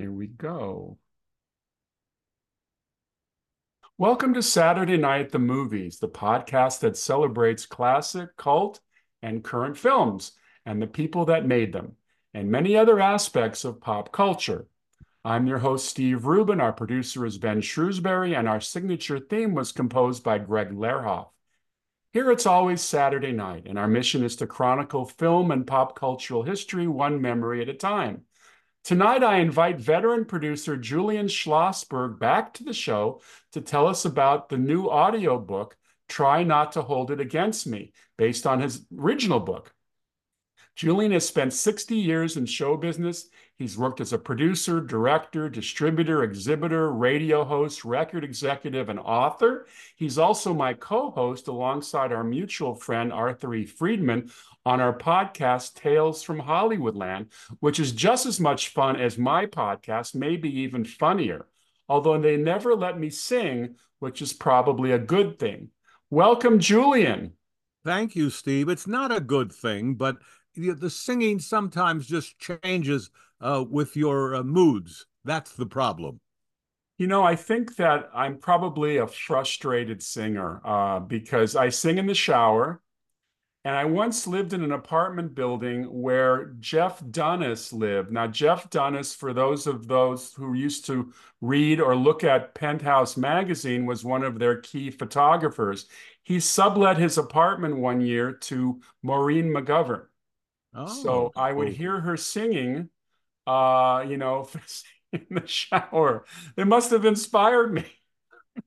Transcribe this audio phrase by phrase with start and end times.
[0.00, 0.96] Here we go.
[3.98, 8.80] Welcome to Saturday Night at the Movies, the podcast that celebrates classic, cult,
[9.20, 10.32] and current films
[10.64, 11.96] and the people that made them,
[12.32, 14.68] and many other aspects of pop culture.
[15.22, 16.62] I'm your host, Steve Rubin.
[16.62, 21.28] Our producer is Ben Shrewsbury, and our signature theme was composed by Greg Lerhoff.
[22.14, 26.42] Here it's always Saturday night, and our mission is to chronicle film and pop cultural
[26.42, 28.22] history one memory at a time.
[28.82, 33.20] Tonight, I invite veteran producer Julian Schlossberg back to the show
[33.52, 35.76] to tell us about the new audiobook,
[36.08, 39.74] Try Not to Hold It Against Me, based on his original book.
[40.76, 43.28] Julian has spent 60 years in show business.
[43.60, 49.66] He's worked as a producer, director, distributor, exhibitor, radio host, record executive, and author.
[49.96, 53.66] He's also my co host alongside our mutual friend, Arthur E.
[53.66, 54.30] Friedman,
[54.64, 57.26] on our podcast, Tales from Hollywoodland,
[57.58, 61.44] which is just as much fun as my podcast, maybe even funnier,
[61.86, 65.68] although they never let me sing, which is probably a good thing.
[66.08, 67.34] Welcome, Julian.
[67.84, 68.70] Thank you, Steve.
[68.70, 70.16] It's not a good thing, but
[70.56, 73.10] the singing sometimes just changes
[73.40, 75.06] uh, with your uh, moods.
[75.24, 76.20] That's the problem.
[76.98, 82.06] You know, I think that I'm probably a frustrated singer uh, because I sing in
[82.06, 82.82] the shower.
[83.62, 88.10] And I once lived in an apartment building where Jeff Dunas lived.
[88.10, 93.18] Now, Jeff Dunas, for those of those who used to read or look at Penthouse
[93.18, 95.86] magazine, was one of their key photographers.
[96.22, 100.06] He sublet his apartment one year to Maureen McGovern.
[100.74, 102.88] Oh, so I would hear her singing,
[103.46, 104.48] uh, you know,
[105.12, 106.24] in the shower.
[106.56, 107.84] It must have inspired me.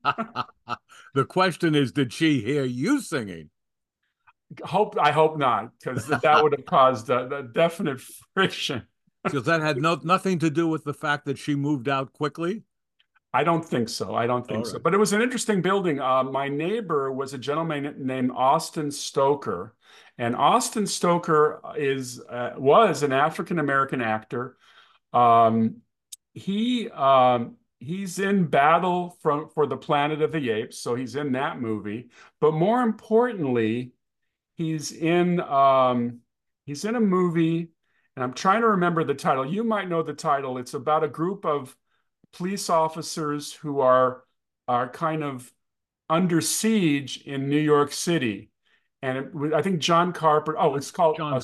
[1.14, 3.50] the question is, did she hear you singing?
[4.62, 8.00] Hope I hope not, because that would have caused a, a definite
[8.34, 8.82] friction.
[9.24, 12.62] Because that had no nothing to do with the fact that she moved out quickly.
[13.34, 14.14] I don't think so.
[14.14, 14.72] I don't think right.
[14.74, 14.78] so.
[14.78, 16.00] But it was an interesting building.
[16.00, 19.74] Uh, my neighbor was a gentleman named Austin Stoker,
[20.18, 24.56] and Austin Stoker is uh, was an African American actor.
[25.12, 25.78] Um,
[26.32, 31.32] he um, he's in Battle from for the Planet of the Apes, so he's in
[31.32, 32.10] that movie.
[32.40, 33.94] But more importantly,
[34.56, 36.20] he's in um,
[36.66, 37.70] he's in a movie,
[38.14, 39.44] and I'm trying to remember the title.
[39.44, 40.56] You might know the title.
[40.58, 41.76] It's about a group of
[42.36, 44.24] police officers who are
[44.68, 45.52] are kind of
[46.08, 48.50] under siege in New York City
[49.04, 50.58] and it, I think John Carpenter.
[50.58, 51.42] Oh, it's called John,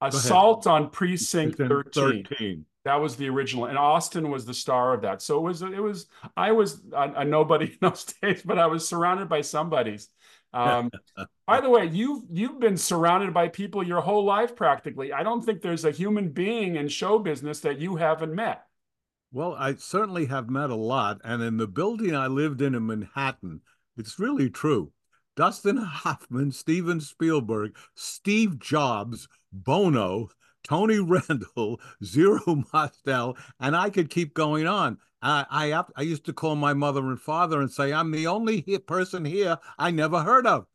[0.00, 2.24] Assault on Precinct 13.
[2.24, 2.64] 13.
[2.84, 5.20] That was the original, and Austin was the star of that.
[5.20, 6.06] So it was it was
[6.36, 10.08] I was a, a nobody in those days, but I was surrounded by somebody's.
[10.52, 10.92] Um,
[11.48, 15.12] by the way, you've you've been surrounded by people your whole life practically.
[15.12, 18.64] I don't think there's a human being in show business that you haven't met.
[19.32, 22.86] Well, I certainly have met a lot, and in the building I lived in in
[22.86, 23.60] Manhattan,
[23.96, 24.92] it's really true.
[25.34, 30.28] Dustin Hoffman, Steven Spielberg, Steve Jobs, Bono,
[30.64, 34.98] Tony Randall, Zero Mostel, and I could keep going on.
[35.22, 38.62] I, I, I used to call my mother and father and say, I'm the only
[38.86, 40.66] person here I never heard of.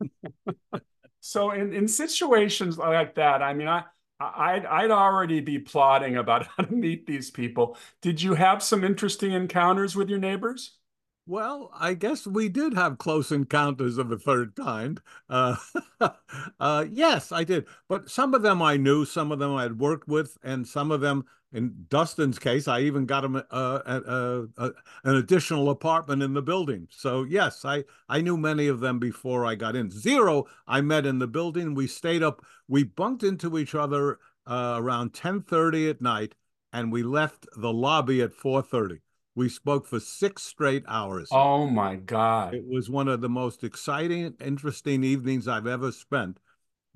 [1.20, 3.84] so in, in situations like that, I mean, I,
[4.36, 7.76] I'd, I'd already be plotting about how to meet these people.
[8.00, 10.78] Did you have some interesting encounters with your neighbors?
[11.26, 15.00] Well, I guess we did have close encounters of a third kind.
[15.28, 15.56] Uh,
[16.60, 17.66] uh, yes, I did.
[17.88, 21.00] But some of them I knew, some of them I'd worked with, and some of
[21.00, 21.24] them,
[21.54, 26.88] in Dustin's case, I even got him uh, an additional apartment in the building.
[26.90, 29.88] So yes, I I knew many of them before I got in.
[29.90, 31.74] Zero, I met in the building.
[31.74, 32.44] We stayed up.
[32.66, 36.34] We bunked into each other uh, around ten thirty at night,
[36.72, 38.98] and we left the lobby at four thirty.
[39.36, 41.28] We spoke for six straight hours.
[41.30, 42.54] Oh my God.
[42.54, 46.38] It was one of the most exciting, interesting evenings I've ever spent.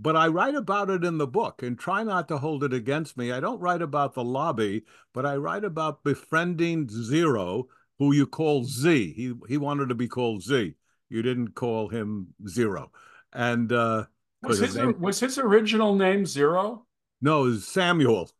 [0.01, 3.17] But I write about it in the book and try not to hold it against
[3.17, 3.33] me.
[3.33, 7.67] I don't write about the lobby, but I write about befriending Zero,
[7.99, 9.13] who you call Z.
[9.15, 10.75] He he wanted to be called Z.
[11.09, 12.93] You didn't call him Zero.
[13.33, 14.07] And uh
[14.43, 16.87] was his, name, was his original name Zero?
[17.21, 18.31] No, Samuel.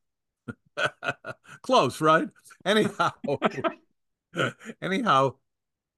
[1.63, 2.29] Close, right?
[2.65, 3.11] Anyhow.
[4.83, 5.35] Anyhow,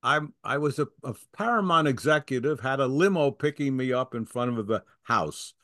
[0.02, 4.58] I'm I was a, a, Paramount executive, had a limo picking me up in front
[4.58, 5.54] of the house.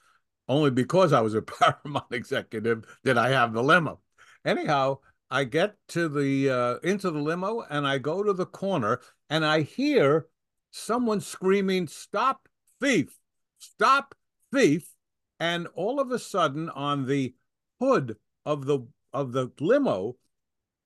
[0.48, 4.00] Only because I was a Paramount executive did I have the limo.
[4.44, 4.98] Anyhow,
[5.30, 9.00] I get to the uh, into the limo and I go to the corner
[9.30, 10.26] and I hear
[10.70, 12.48] someone screaming, "Stop
[12.80, 13.16] thief!
[13.58, 14.14] Stop
[14.52, 14.92] thief!"
[15.40, 17.34] And all of a sudden, on the
[17.80, 18.80] hood of the
[19.12, 20.16] of the limo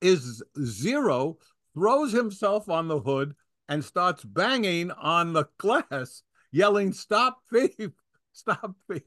[0.01, 1.39] is Zero
[1.75, 3.35] throws himself on the hood
[3.71, 6.23] and starts banging on the glass,
[6.53, 7.93] yelling, Stop thief!
[8.33, 9.03] Stop thief!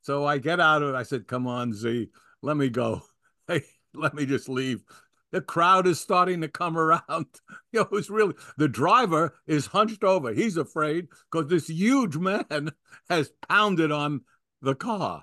[0.00, 0.96] So I get out of it.
[0.96, 2.08] I said, Come on, Z,
[2.40, 3.02] let me go.
[3.48, 3.62] Hey,
[3.94, 4.82] let me just leave.
[5.30, 7.26] The crowd is starting to come around.
[7.72, 10.32] You know, it's really the driver is hunched over.
[10.32, 12.72] He's afraid because this huge man
[13.08, 14.22] has pounded on
[14.62, 15.22] the car.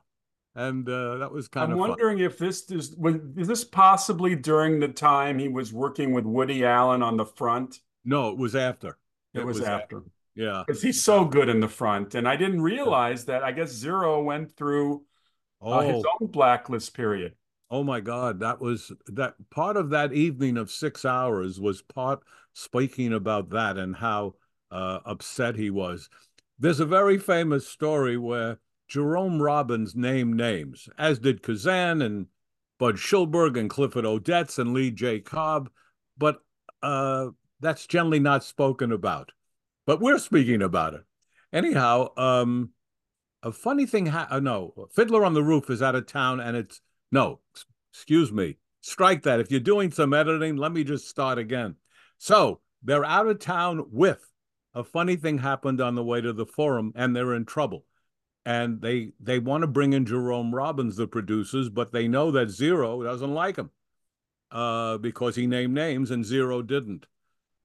[0.56, 1.83] And uh, that was kind I'm of.
[1.83, 2.25] I'm wondering fun.
[2.25, 6.63] if this is was is this possibly during the time he was working with Woody
[6.63, 7.79] Allen on the front?
[8.05, 8.97] No, it was after.
[9.33, 9.97] It, it was, was, after.
[9.97, 10.09] after.
[10.35, 13.44] Yeah, because he's so good in the front, and I didn't realize that.
[13.44, 15.03] I guess Zero went through
[15.61, 15.73] oh.
[15.73, 17.35] uh, his own blacklist period.
[17.69, 22.21] Oh my God, that was that part of that evening of six hours was part
[22.53, 24.35] speaking about that and how
[24.71, 26.09] uh, upset he was.
[26.59, 32.27] There's a very famous story where Jerome Robbins named names, as did Kazan and
[32.79, 35.19] Bud Schulberg and Clifford Odets and Lee J.
[35.19, 35.69] Cobb,
[36.17, 36.41] but
[36.81, 37.29] uh,
[37.63, 39.31] that's generally not spoken about.
[39.86, 41.04] But we're speaking about it.
[41.51, 42.69] Anyhow, um,
[43.42, 46.56] a funny thing, ha- uh, no, Fiddler on the Roof is out of town and
[46.56, 46.81] it's
[47.12, 47.39] no,
[47.92, 48.57] excuse me.
[48.81, 49.39] Strike that.
[49.39, 51.75] If you're doing some editing, let me just start again.
[52.18, 54.27] So they're out of town with
[54.74, 57.86] a funny thing happened on the way to the forum and they're in trouble.
[58.45, 62.50] And they they want to bring in Jerome Robbins, the producers, but they know that
[62.50, 63.69] Zero doesn't like him
[64.51, 67.06] uh, because he named names and Zero didn't.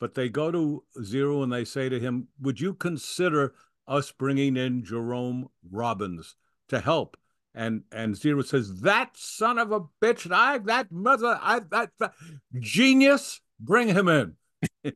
[0.00, 3.54] But they go to Zero and they say to him, Would you consider
[3.86, 6.36] us bringing in Jerome Robbins
[6.68, 7.16] to help?
[7.54, 10.30] And and Zero says, "That son of a bitch!
[10.30, 11.38] I that mother!
[11.42, 12.12] I that, that
[12.60, 13.40] genius!
[13.58, 14.36] Bring him in."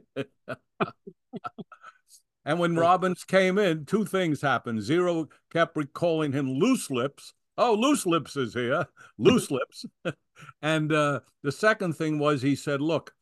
[2.45, 4.83] and when Robbins came in, two things happened.
[4.83, 7.35] Zero kept recalling him loose lips.
[7.59, 8.87] Oh, loose lips is here,
[9.19, 9.85] loose lips.
[10.63, 13.13] and uh, the second thing was he said, "Look,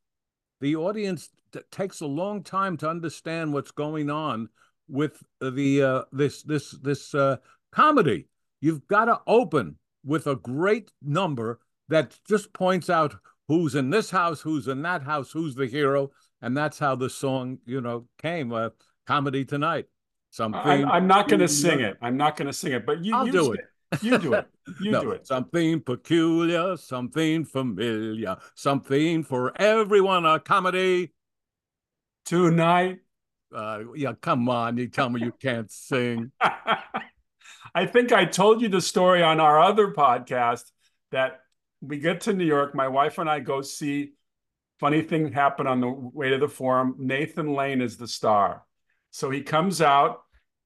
[0.61, 4.49] the audience t- takes a long time to understand what's going on
[4.89, 7.37] with the uh, this this this uh,
[7.73, 8.27] comedy."
[8.61, 13.17] You've got to open with a great number that just points out
[13.49, 16.11] who's in this house, who's in that house, who's the hero,
[16.43, 18.53] and that's how the song, you know, came.
[18.53, 18.71] Uh,
[19.11, 19.87] comedy tonight.
[20.31, 20.61] Something.
[20.61, 21.97] I, am not going to sing it.
[22.01, 23.15] I'm not going to sing it, but you.
[23.15, 23.61] I'll you do it.
[24.01, 24.47] You do it.
[24.81, 25.27] You no, do it.
[25.27, 30.25] Something peculiar, something familiar, something for everyone.
[30.25, 31.13] A comedy
[32.25, 33.01] tonight.
[33.53, 34.77] Uh, yeah, come on.
[34.77, 36.31] You tell me you can't sing.
[36.41, 40.71] I think I told you the story on our other podcast
[41.11, 41.41] that
[41.81, 42.75] we get to New York.
[42.75, 44.13] My wife and I go see
[44.79, 46.95] funny thing happened on the way to the forum.
[46.99, 48.63] Nathan Lane is the star,
[49.11, 50.23] so he comes out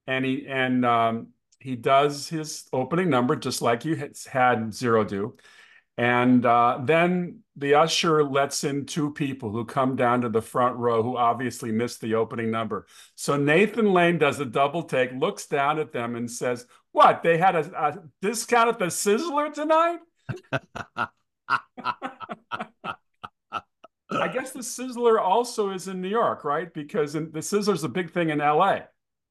[0.06, 1.28] and he and um,
[1.64, 3.96] he does his opening number just like you
[4.30, 5.34] had Zero do,
[5.96, 10.76] and uh, then the usher lets in two people who come down to the front
[10.76, 12.86] row who obviously missed the opening number.
[13.14, 17.22] So Nathan Lane does a double take, looks down at them, and says, What?
[17.22, 20.00] They had a, a discount at the Sizzler tonight?
[24.10, 26.72] I guess the Sizzler also is in New York, right?
[26.74, 28.80] Because the Sizzler's a big thing in LA.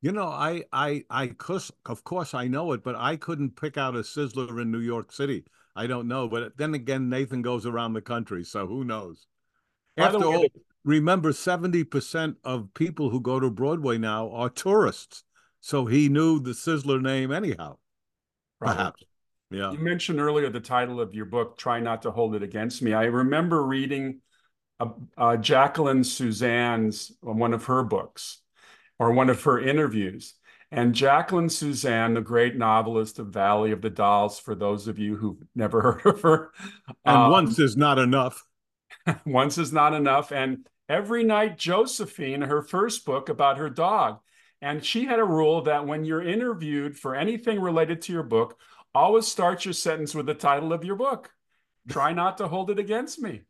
[0.03, 1.31] You know, I, I, I,
[1.85, 5.13] of course, I know it, but I couldn't pick out a Sizzler in New York
[5.13, 5.45] City.
[5.77, 9.27] I don't know, but then again, Nathan goes around the country, so who knows?
[9.95, 10.45] After all,
[10.83, 15.23] remember, seventy percent of people who go to Broadway now are tourists,
[15.61, 17.77] so he knew the Sizzler name anyhow.
[18.59, 18.75] Probably.
[18.75, 19.03] Perhaps.
[19.51, 19.71] Yeah.
[19.71, 22.93] You mentioned earlier the title of your book, "Try Not to Hold It Against Me."
[22.93, 24.19] I remember reading
[24.81, 28.41] uh, uh, Jacqueline Susann's one of her books
[29.03, 30.35] or one of her interviews,
[30.71, 35.17] and Jacqueline Susann, the great novelist of Valley of the Dolls, for those of you
[35.17, 36.51] who've never heard of her.
[37.05, 38.41] And um, once is not enough.
[39.25, 40.31] once is not enough.
[40.31, 44.19] And every night, Josephine, her first book about her dog.
[44.61, 48.57] And she had a rule that when you're interviewed for anything related to your book,
[48.95, 51.29] always start your sentence with the title of your book.
[51.89, 53.41] Try not to hold it against me.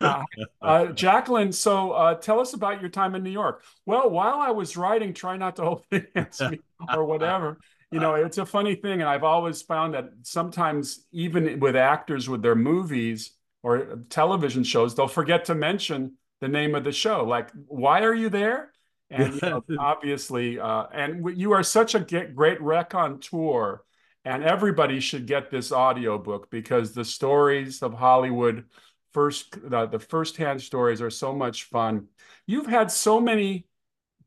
[0.00, 0.24] Uh,
[0.62, 3.62] uh, Jacqueline, so uh, tell us about your time in New York.
[3.86, 6.60] Well, while I was writing, try not to hold it against me
[6.94, 7.58] or whatever.
[7.90, 12.28] You know, it's a funny thing, and I've always found that sometimes, even with actors
[12.28, 17.24] with their movies or television shows, they'll forget to mention the name of the show.
[17.24, 18.70] Like, why are you there?
[19.10, 23.82] And you know, obviously, uh, and you are such a great raconteur,
[24.24, 28.66] and everybody should get this audiobook because the stories of Hollywood
[29.12, 32.08] first the, the first-hand stories are so much fun.
[32.46, 33.66] You've had so many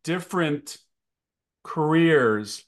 [0.04, 0.78] different
[1.64, 2.66] careers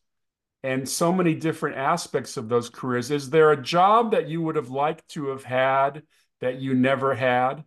[0.64, 3.12] and so many different aspects of those careers.
[3.12, 6.04] Is there a job that you would have liked to have had
[6.42, 7.64] that you never had?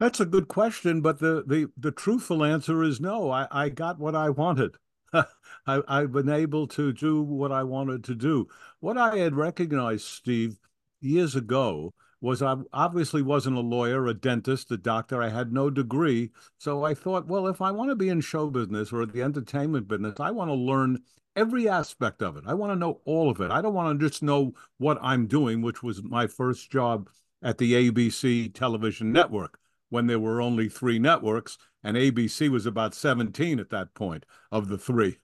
[0.00, 3.30] That's a good question, but the the the truthful answer is no.
[3.30, 4.76] I I got what I wanted.
[5.12, 5.24] I,
[5.66, 8.48] I've been able to do what I wanted to do.
[8.80, 10.58] What I had recognized, Steve,
[11.00, 11.92] years ago
[12.22, 15.20] was I obviously wasn't a lawyer, a dentist, a doctor.
[15.20, 16.30] I had no degree.
[16.56, 19.88] So I thought, well, if I want to be in show business or the entertainment
[19.88, 21.00] business, I want to learn
[21.34, 22.44] every aspect of it.
[22.46, 23.50] I want to know all of it.
[23.50, 27.10] I don't want to just know what I'm doing, which was my first job
[27.42, 29.58] at the ABC television network
[29.90, 34.68] when there were only three networks, and ABC was about 17 at that point of
[34.68, 35.18] the three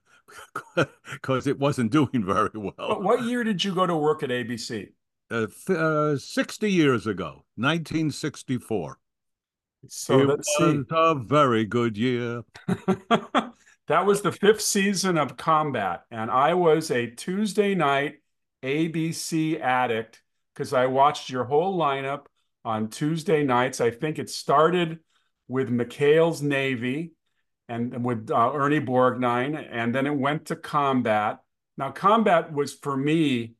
[1.11, 2.73] because it wasn't doing very well.
[2.77, 4.89] But what year did you go to work at ABC?
[5.31, 8.99] Uh, uh, 60 years ago, 1964.
[9.87, 10.83] So it let's was see.
[10.91, 12.43] a very good year.
[13.87, 18.15] that was the fifth season of Combat, and I was a Tuesday night
[18.63, 20.21] ABC addict
[20.53, 22.25] because I watched your whole lineup
[22.65, 23.79] on Tuesday nights.
[23.79, 24.99] I think it started
[25.47, 27.13] with McHale's Navy
[27.69, 31.39] and with uh, Ernie Borgnine, and then it went to Combat.
[31.77, 33.53] Now, Combat was for me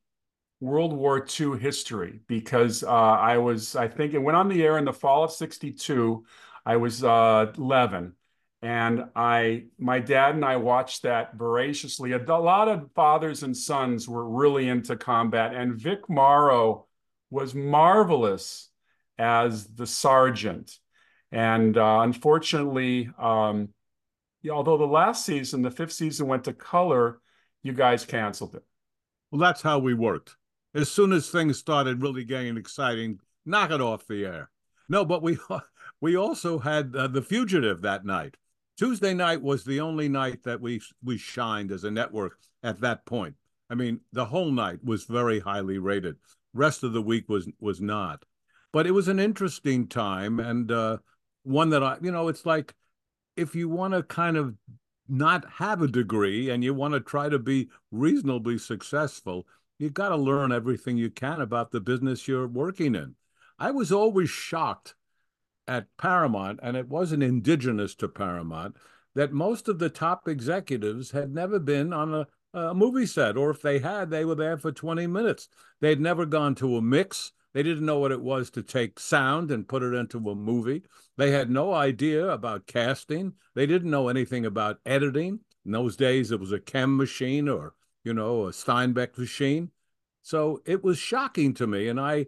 [0.62, 4.78] World War II history because uh, I was, I think it went on the air
[4.78, 6.26] in the fall of 62.
[6.66, 8.14] I was uh, 11
[8.62, 12.12] and I, my dad and I watched that voraciously.
[12.12, 16.88] A, lot of fathers and sons were really into combat and Vic Morrow
[17.30, 18.70] was marvelous
[19.18, 20.78] as the sergeant.
[21.32, 23.70] And uh, unfortunately, um,
[24.52, 27.22] although the last season, the fifth season went to color,
[27.64, 28.64] you guys canceled it.
[29.32, 30.36] Well, that's how we worked
[30.74, 34.50] as soon as things started really getting exciting, knock it off the air.
[34.88, 35.38] No, but we
[36.02, 38.38] we also had uh, the fugitive that night.
[38.78, 43.06] Tuesday night was the only night that we we shined as a network at that
[43.06, 43.36] point.
[43.70, 46.16] I mean, the whole night was very highly rated.
[46.54, 48.24] Rest of the week was was not.
[48.72, 50.98] But it was an interesting time and uh,
[51.44, 52.76] one that I, you know, it's like
[53.36, 54.56] if you want to kind of
[55.08, 59.48] not have a degree and you want to try to be reasonably successful,
[59.80, 63.16] you got to learn everything you can about the business you're working in.
[63.58, 64.94] I was always shocked
[65.68, 68.76] at Paramount, and it wasn't indigenous to Paramount,
[69.16, 73.52] that most of the top executives had never been on a, a movie set, or
[73.52, 75.48] if they had, they were there for 20 minutes.
[75.80, 77.32] They'd never gone to a mix.
[77.54, 80.84] They didn't know what it was to take sound and put it into a movie.
[81.18, 83.34] They had no idea about casting.
[83.56, 85.40] They didn't know anything about editing.
[85.66, 89.72] In those days, it was a KEM machine or you know, a Steenbeck machine.
[90.22, 91.88] So it was shocking to me.
[91.88, 92.28] And I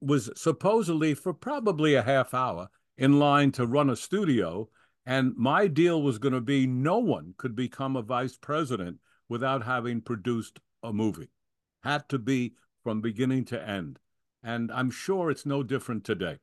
[0.00, 4.68] was supposedly for probably a half hour in line to run a studio.
[5.06, 9.64] And my deal was going to be no one could become a vice president without
[9.64, 11.30] having produced a movie.
[11.82, 13.98] Had to be from beginning to end.
[14.42, 16.38] And I'm sure it's no different today.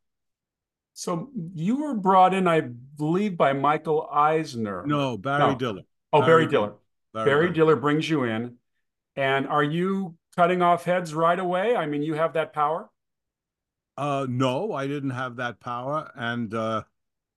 [0.94, 4.84] So you were brought in, I believe, by Michael Eisner.
[4.86, 5.56] No, Barry no.
[5.56, 5.82] Diller.
[6.12, 6.74] Oh, Barry, Barry Diller.
[7.26, 8.56] Barry, Barry Diller brings you in.
[9.16, 11.76] And are you cutting off heads right away?
[11.76, 12.90] I mean, you have that power?
[13.98, 16.12] Uh, no, I didn't have that power.
[16.16, 16.84] And uh,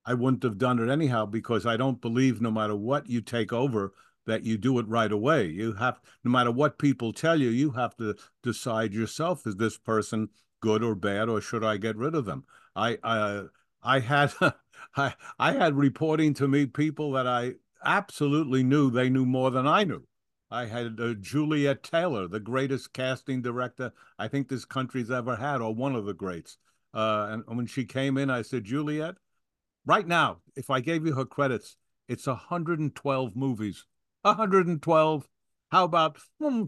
[0.05, 3.53] I wouldn't have done it anyhow because I don't believe no matter what you take
[3.53, 3.95] over,
[4.27, 5.47] that you do it right away.
[5.47, 9.79] You have, no matter what people tell you, you have to decide yourself: is this
[9.79, 10.29] person
[10.61, 12.45] good or bad, or should I get rid of them?
[12.77, 13.45] I, I,
[13.83, 14.33] I had,
[14.97, 19.67] I, I had reporting to me people that I absolutely knew they knew more than
[19.67, 20.07] I knew.
[20.51, 25.61] I had uh, Juliet Taylor, the greatest casting director I think this country's ever had,
[25.61, 26.59] or one of the greats.
[26.93, 29.15] Uh, and when she came in, I said, Juliet,
[29.87, 31.77] right now, if I gave you her credits,
[32.09, 33.87] it's 112 movies.
[34.23, 35.29] 112.
[35.71, 36.65] How about hmm,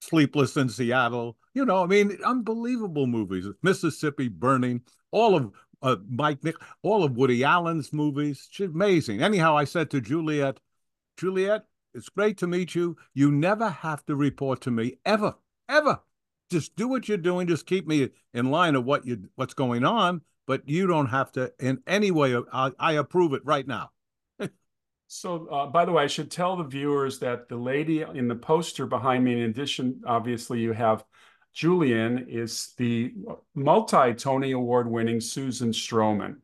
[0.00, 1.36] Sleepless in Seattle?
[1.54, 3.46] You know, I mean, unbelievable movies.
[3.62, 5.52] Mississippi Burning, all of
[5.84, 8.48] uh, Mike Nick, all of Woody Allen's movies.
[8.50, 9.22] She's amazing.
[9.22, 10.58] Anyhow, I said to Juliet,
[11.16, 12.96] Juliet, it's great to meet you.
[13.12, 15.34] You never have to report to me ever,
[15.68, 16.00] ever.
[16.50, 17.46] Just do what you're doing.
[17.46, 20.22] Just keep me in line of what you what's going on.
[20.46, 22.36] But you don't have to in any way.
[22.52, 23.92] I, I approve it right now.
[25.06, 28.34] so, uh, by the way, I should tell the viewers that the lady in the
[28.34, 31.04] poster behind me, in addition, obviously, you have
[31.54, 33.14] Julian is the
[33.54, 36.38] multi Tony Award winning Susan Stroman,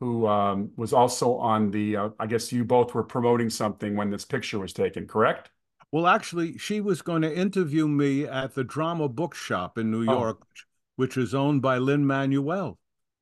[0.00, 4.10] who um, was also on the, uh, I guess you both were promoting something when
[4.10, 5.50] this picture was taken, correct?
[5.92, 10.18] Well, actually, she was going to interview me at the Drama Bookshop in New oh.
[10.18, 10.62] York, oh.
[10.96, 12.78] which is owned by Lin-Manuel.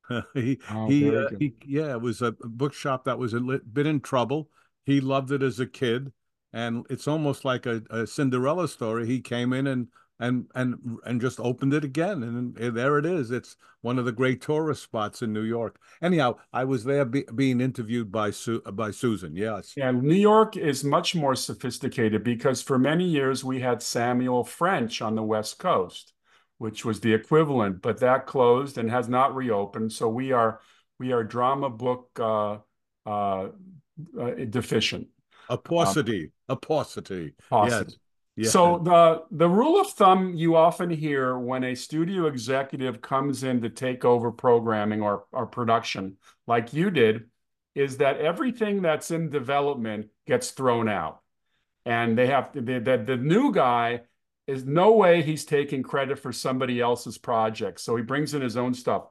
[0.33, 4.01] he, oh, he, uh, he, yeah, it was a bookshop that was a bit in
[4.01, 4.49] trouble.
[4.85, 6.11] He loved it as a kid,
[6.51, 9.05] and it's almost like a, a Cinderella story.
[9.05, 9.87] He came in and
[10.23, 13.29] and and and just opened it again, and, and there it is.
[13.29, 15.77] It's one of the great tourist spots in New York.
[16.01, 19.35] Anyhow, I was there be, being interviewed by Su- by Susan.
[19.35, 24.45] Yes, and New York is much more sophisticated because for many years we had Samuel
[24.45, 26.13] French on the West Coast,
[26.57, 29.91] which was the equivalent, but that closed and has not reopened.
[29.91, 30.61] So we are
[30.99, 32.59] we are drama book uh,
[33.05, 33.49] uh,
[34.19, 35.07] uh, deficient.
[35.49, 37.33] A paucity, um, a paucity.
[37.49, 37.91] paucity.
[37.91, 37.97] Yes.
[38.35, 38.49] Yeah.
[38.49, 43.61] So the the rule of thumb you often hear when a studio executive comes in
[43.61, 47.29] to take over programming or, or production, like you did,
[47.75, 51.21] is that everything that's in development gets thrown out,
[51.85, 52.49] and they have.
[52.53, 54.01] That the new guy
[54.47, 58.57] is no way he's taking credit for somebody else's project, so he brings in his
[58.57, 59.09] own stuff.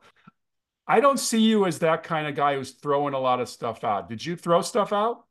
[0.86, 3.84] I don't see you as that kind of guy who's throwing a lot of stuff
[3.84, 4.08] out.
[4.08, 5.24] Did you throw stuff out?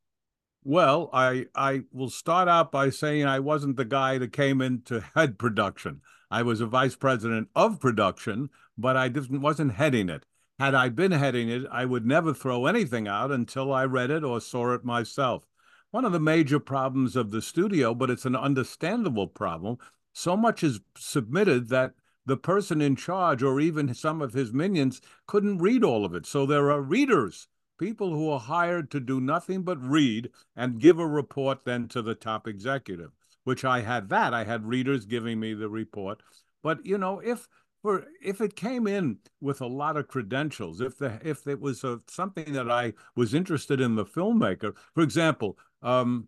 [0.63, 4.83] Well, I I will start out by saying I wasn't the guy that came in
[4.83, 6.01] to head production.
[6.29, 10.25] I was a vice president of production, but I didn't wasn't heading it.
[10.59, 14.23] Had I been heading it, I would never throw anything out until I read it
[14.23, 15.47] or saw it myself.
[15.89, 19.77] One of the major problems of the studio, but it's an understandable problem,
[20.13, 21.95] so much is submitted that
[22.27, 26.27] the person in charge or even some of his minions couldn't read all of it.
[26.27, 27.47] So there are readers
[27.81, 32.03] people who are hired to do nothing but read and give a report then to
[32.03, 33.09] the top executive,
[33.43, 34.35] which I had that.
[34.35, 36.21] I had readers giving me the report.
[36.61, 37.47] But, you know, if
[37.81, 41.83] for if it came in with a lot of credentials, if the if it was
[41.83, 46.27] a, something that I was interested in the filmmaker, for example, um,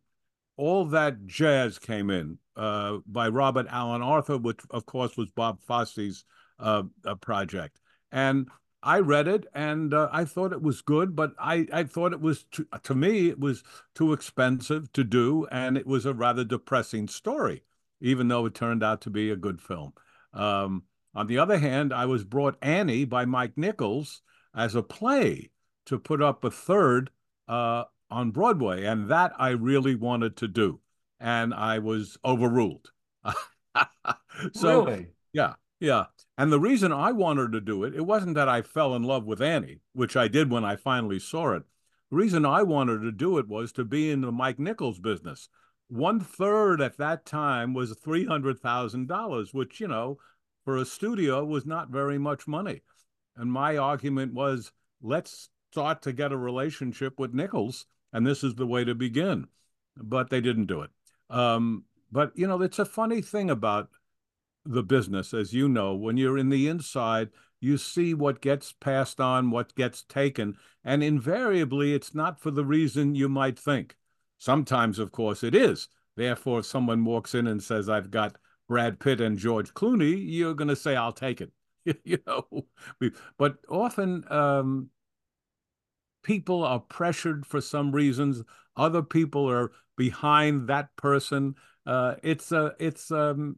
[0.58, 5.62] all that jazz came in uh, by Robert Alan Aurthur, which of course was Bob
[5.62, 6.26] Fosse's
[6.58, 6.82] uh,
[7.22, 7.80] project,
[8.12, 8.50] and
[8.84, 12.20] I read it and uh, I thought it was good, but I, I thought it
[12.20, 13.64] was, too, to me, it was
[13.96, 15.48] too expensive to do.
[15.52, 17.64] And it was a rather depressing story,
[18.02, 19.94] even though it turned out to be a good film.
[20.34, 20.84] Um,
[21.16, 24.22] on the other hand, I was brought Annie by Mike Nichols
[24.54, 25.52] as a play
[25.86, 27.10] to put up a third
[27.48, 28.84] uh, on Broadway.
[28.84, 30.82] And that I really wanted to do.
[31.20, 32.92] And I was overruled.
[34.54, 35.08] so, really?
[35.32, 35.54] yeah.
[35.80, 36.06] Yeah.
[36.38, 39.26] And the reason I wanted to do it, it wasn't that I fell in love
[39.26, 41.64] with Annie, which I did when I finally saw it.
[42.10, 45.50] The reason I wanted to do it was to be in the Mike Nichols business.
[45.90, 50.18] One third at that time was $300,000, which, you know,
[50.66, 52.82] for a studio was not very much money.
[53.36, 58.56] And my argument was let's start to get a relationship with Nichols, and this is
[58.56, 59.48] the way to begin.
[59.98, 60.90] But they didn't do it.
[61.30, 63.90] Um, but, you know, it's a funny thing about
[64.66, 69.20] the business, as you know, when you're in the inside, you see what gets passed
[69.22, 73.96] on, what gets taken, and invariably it's not for the reason you might think.
[74.38, 75.88] Sometimes, of course, it is.
[76.16, 80.54] Therefore, if someone walks in and says, I've got Brad Pitt and George Clooney, you're
[80.54, 81.52] going to say, I'll take it.
[82.04, 82.66] you know,
[83.38, 84.90] but often um,
[86.24, 88.44] people are pressured for some reasons.
[88.76, 91.56] Other people are behind that person.
[91.86, 93.58] Uh, it's a, it's um,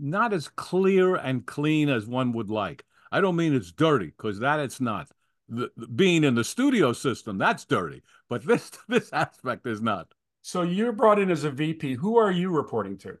[0.00, 2.84] not as clear and clean as one would like.
[3.12, 5.10] I don't mean it's dirty because that it's not.
[5.48, 10.12] The, the, being in the studio system, that's dirty, but this this aspect is not.
[10.42, 11.94] So you're brought in as a VP.
[11.94, 13.18] Who are you reporting to?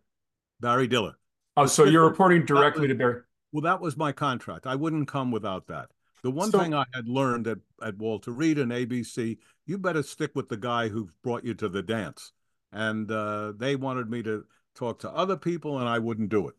[0.60, 1.16] Barry Diller.
[1.56, 3.20] Oh, so you're reporting directly was, to Barry.
[3.52, 4.66] Well, that was my contract.
[4.66, 5.90] I wouldn't come without that.
[6.22, 10.02] The one so, thing I had learned at, at Walter Reade and ABC, you better
[10.02, 12.32] stick with the guy who brought you to the dance.
[12.72, 16.54] And uh, they wanted me to talk to other people, and I wouldn't do it.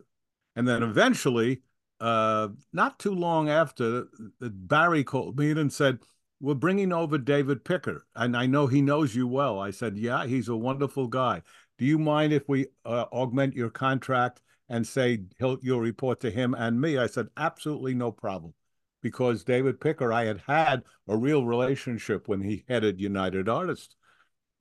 [0.61, 1.63] And then eventually,
[1.99, 4.05] uh, not too long after,
[4.39, 5.97] Barry called me and said,
[6.39, 8.05] We're bringing over David Picker.
[8.15, 9.57] And I know he knows you well.
[9.57, 11.41] I said, Yeah, he's a wonderful guy.
[11.79, 16.29] Do you mind if we uh, augment your contract and say he'll, you'll report to
[16.29, 16.99] him and me?
[16.99, 18.53] I said, Absolutely no problem.
[19.01, 23.95] Because David Picker, I had had a real relationship when he headed United Artists.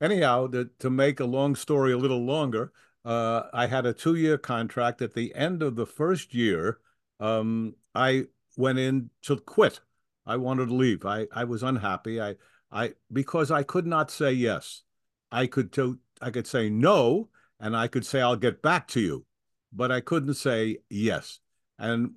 [0.01, 4.15] Anyhow, the, to make a long story a little longer, uh, I had a two
[4.15, 5.01] year contract.
[5.01, 6.79] At the end of the first year,
[7.19, 8.25] um, I
[8.57, 9.79] went in to quit.
[10.25, 11.05] I wanted to leave.
[11.05, 12.21] I, I was unhappy.
[12.21, 12.35] I,
[12.71, 14.83] I because I could not say yes.
[15.31, 18.99] I could to, I could say no, and I could say I'll get back to
[18.99, 19.25] you,
[19.73, 21.39] but I couldn't say yes.
[21.79, 22.11] And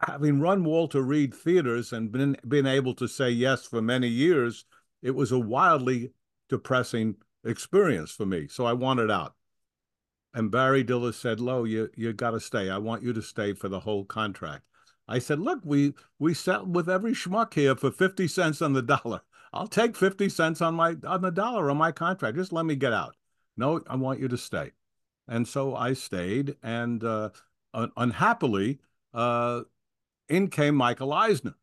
[0.00, 4.64] having run Walter Reade theaters and been been able to say yes for many years,
[5.02, 6.12] it was a wildly
[6.48, 8.48] depressing experience for me.
[8.48, 9.34] So I wanted out.
[10.32, 12.70] And Barry Diller said, Lo, you you got to stay.
[12.70, 14.64] I want you to stay for the whole contract.
[15.08, 18.82] I said, look, we we settled with every schmuck here for 50 cents on the
[18.96, 19.22] dollar.
[19.52, 22.36] I'll take 50 cents on my on the dollar on my contract.
[22.36, 23.16] Just let me get out.
[23.56, 24.70] No, I want you to stay.
[25.26, 26.56] And so I stayed.
[26.62, 27.30] And uh,
[27.74, 28.78] un unhappily,
[29.12, 29.62] uh,
[30.28, 31.54] in came Michael Eisner.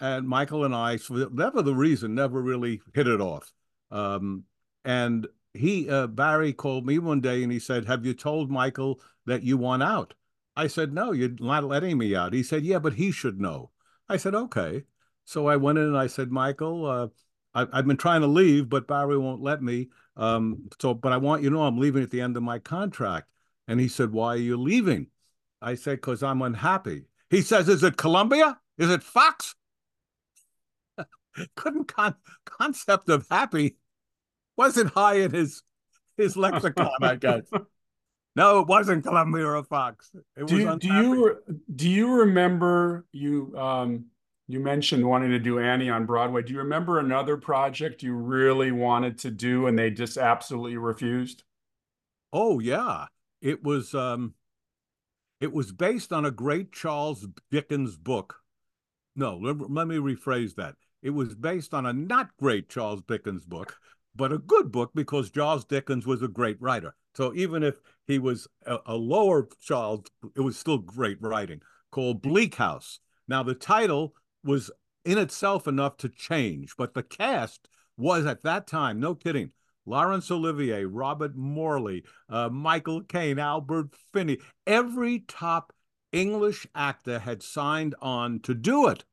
[0.00, 3.52] And Michael and I, for whatever the reason, never really hit it off.
[3.90, 4.44] Um,
[4.84, 9.00] and he, uh, Barry called me one day and he said, Have you told Michael
[9.26, 10.14] that you want out?
[10.56, 12.32] I said, No, you're not letting me out.
[12.32, 13.70] He said, Yeah, but he should know.
[14.08, 14.84] I said, Okay.
[15.24, 17.08] So I went in and I said, Michael, uh,
[17.54, 19.88] I, have been trying to leave, but Barry won't let me.
[20.16, 22.58] Um, so, but I want you to know I'm leaving at the end of my
[22.58, 23.28] contract.
[23.68, 25.06] And he said, Why are you leaving?
[25.62, 27.04] I said, Because I'm unhappy.
[27.30, 28.58] He says, Is it Columbia?
[28.76, 29.54] Is it Fox?
[31.56, 33.76] Couldn't con- concept of happy
[34.56, 35.62] wasn't high in his
[36.16, 37.50] his lexicon, I guess.
[38.36, 40.10] No, it wasn't Columbia or Fox.
[40.36, 41.36] It do you, do you
[41.74, 44.06] do you remember you um
[44.46, 46.42] you mentioned wanting to do Annie on Broadway.
[46.42, 51.44] Do you remember another project you really wanted to do and they just absolutely refused?
[52.32, 53.06] Oh yeah.
[53.40, 54.34] It was um
[55.40, 58.36] it was based on a great Charles Dickens book.
[59.16, 60.74] No, let, let me rephrase that.
[61.02, 63.76] It was based on a not great Charles Dickens book,
[64.16, 66.94] but a good book because Charles Dickens was a great writer.
[67.14, 70.04] So even if he was a, a lower Charles,
[70.36, 72.98] it was still great writing called Bleak House.
[73.28, 74.70] Now the title was
[75.04, 79.50] in itself enough to change, but the cast was at that time, no kidding,
[79.86, 85.72] Laurence Olivier, Robert Morley, uh, Michael Caine, Albert Finney, every top
[86.10, 89.04] English actor had signed on to do it.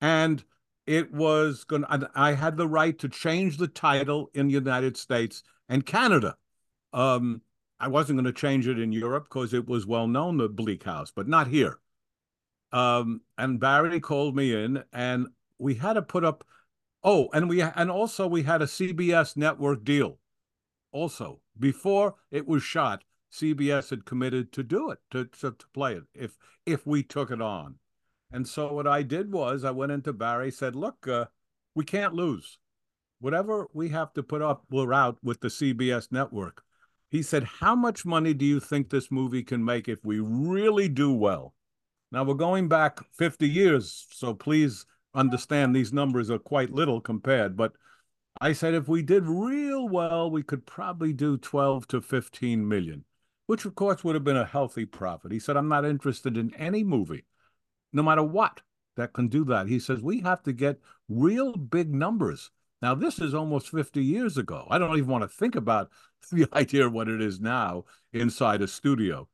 [0.00, 0.42] And
[0.88, 4.96] it was going to, I had the right to change the title in the United
[4.96, 6.36] States and Canada.
[6.94, 7.42] Um,
[7.78, 10.84] I wasn't going to change it in Europe because it was well known, the Bleak
[10.84, 11.78] House, but not here.
[12.72, 15.26] Um, and Barry called me in, and
[15.58, 16.42] we had to put up.
[17.04, 20.18] Oh, and we and also we had a CBS network deal.
[20.90, 25.94] Also, before it was shot, CBS had committed to do it to, to, to play
[25.94, 27.76] it if if we took it on.
[28.30, 31.26] And so what I did was I went into Barry, said, "Look, uh,
[31.74, 32.58] we can't lose.
[33.20, 36.62] Whatever we have to put up, we're out with the CBS network."
[37.10, 40.88] He said, "How much money do you think this movie can make if we really
[40.88, 41.54] do well?"
[42.12, 47.56] Now we're going back 50 years, so please understand these numbers are quite little compared,
[47.56, 47.72] but
[48.40, 53.04] I said if we did real well, we could probably do 12 to 15 million,
[53.46, 55.32] which of course would have been a healthy profit.
[55.32, 57.24] He said, I'm not interested in any movie
[57.92, 58.60] no matter what,
[58.96, 59.68] that can do that.
[59.68, 62.50] He says we have to get real big numbers.
[62.80, 64.66] Now, this is almost 50 years ago.
[64.70, 65.90] I don't even want to think about
[66.32, 69.28] the idea of what it is now inside a studio.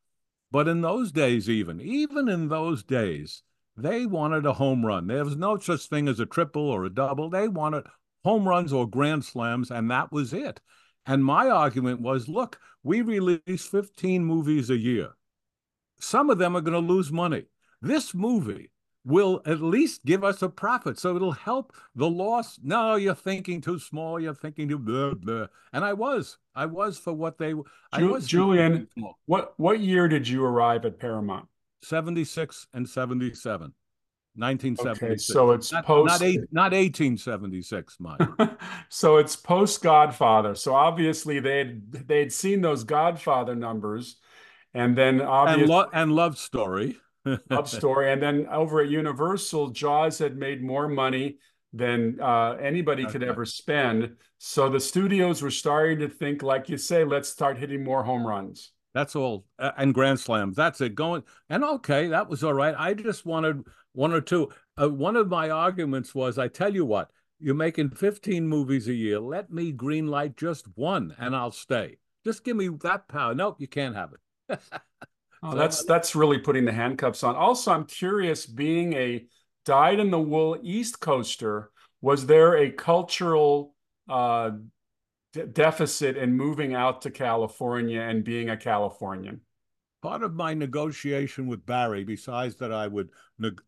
[0.50, 3.42] But in those days, even, even in those days,
[3.76, 5.08] they wanted a home run.
[5.08, 7.28] There was no such thing as a triple or a double.
[7.28, 7.86] They wanted
[8.22, 10.60] home runs or grand slams, and that was it.
[11.06, 15.10] And my argument was look, we release 15 movies a year.
[15.98, 17.46] Some of them are going to lose money.
[17.84, 18.70] This movie
[19.04, 20.98] will at least give us a profit.
[20.98, 22.58] So it'll help the loss.
[22.62, 24.18] No, you're thinking too small.
[24.18, 25.46] You're thinking too blah, blah.
[25.74, 27.54] And I was, I was for what they,
[27.92, 28.26] I was.
[28.26, 28.88] Julian,
[29.26, 31.46] what, what year did you arrive at Paramount?
[31.82, 33.74] 76 and 77.
[34.36, 35.02] 1976.
[35.04, 38.20] Okay, so it's not, post not, eight, not 1876, Mike.
[38.88, 40.56] so it's post Godfather.
[40.56, 44.16] So obviously they'd they'd seen those Godfather numbers,
[44.72, 46.96] and then obviously and, lo- and Love Story
[47.50, 48.12] love story.
[48.12, 51.38] And then over at Universal, Jaws had made more money
[51.72, 54.16] than uh, anybody could ever spend.
[54.38, 58.26] So the studios were starting to think, like you say, let's start hitting more home
[58.26, 58.70] runs.
[58.94, 59.44] That's all.
[59.58, 60.56] Uh, and Grand Slams.
[60.56, 60.94] That's it.
[60.94, 62.74] Going and okay, that was all right.
[62.78, 64.50] I just wanted one or two.
[64.80, 67.10] Uh, one of my arguments was, I tell you what,
[67.40, 69.18] you're making 15 movies a year.
[69.18, 71.98] Let me green light just one, and I'll stay.
[72.24, 73.34] Just give me that power.
[73.34, 74.60] Nope, you can't have it.
[75.46, 77.36] Oh, that's that's really putting the handcuffs on.
[77.36, 79.26] Also, I'm curious, being a
[79.66, 83.74] dyed in the wool East Coaster, was there a cultural
[84.08, 84.52] uh,
[85.34, 89.42] de deficit in moving out to California and being a Californian?
[90.02, 93.10] Part of my negotiation with Barry, besides that I would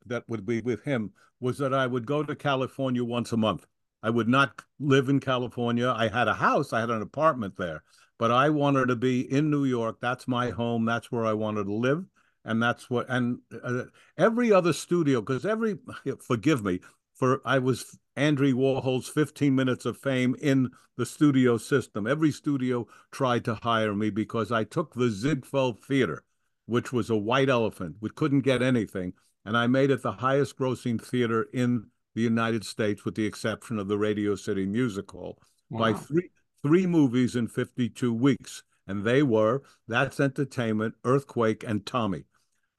[0.07, 3.67] that would be with him, was that I would go to California once a month.
[4.03, 5.93] I would not live in California.
[5.95, 7.83] I had a house, I had an apartment there,
[8.19, 9.99] but I wanted to be in New York.
[10.01, 10.85] That's my home.
[10.85, 12.05] That's where I wanted to live.
[12.45, 13.85] And that's what, and uh,
[14.17, 15.79] every other studio, because every,
[16.21, 16.81] forgive me,
[17.15, 22.07] for I was Andy Warhol's 15 minutes of fame in the studio system.
[22.07, 26.25] Every studio tried to hire me because I took the Ziegfeld Theater,
[26.67, 29.13] which was a white elephant, which couldn't get anything.
[29.45, 33.79] And I made it the highest grossing theater in the United States, with the exception
[33.79, 35.39] of the Radio City Music Hall,
[35.71, 35.79] wow.
[35.81, 36.31] by three
[36.67, 42.25] three movies in 52 weeks, and they were That's Entertainment, Earthquake, and Tommy.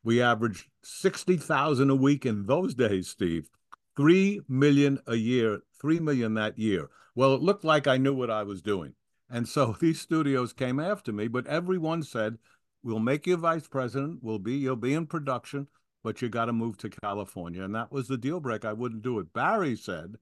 [0.03, 3.49] We averaged 60,000 a week in those days, Steve.
[3.95, 6.89] 3 million a year, 3 million that year.
[7.15, 8.93] Well, it looked like I knew what I was doing.
[9.29, 12.39] And so these studios came after me, but everyone said,
[12.83, 14.19] "We'll make you vice president.
[14.21, 15.67] We'll be you'll be in production,
[16.03, 18.65] but you got to move to California." And that was the deal break.
[18.65, 19.31] I wouldn't do it.
[19.31, 20.15] Barry said,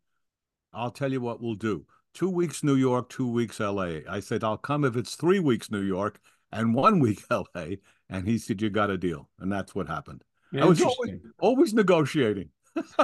[0.71, 1.87] "I'll tell you what we'll do.
[2.15, 5.69] Two weeks New York, two weeks L.A." I said, "I'll come if it's three weeks
[5.69, 6.19] New York
[6.51, 10.23] and one week L.A." And he said, "You got a deal," and that's what happened.
[10.57, 12.49] I was always, always negotiating.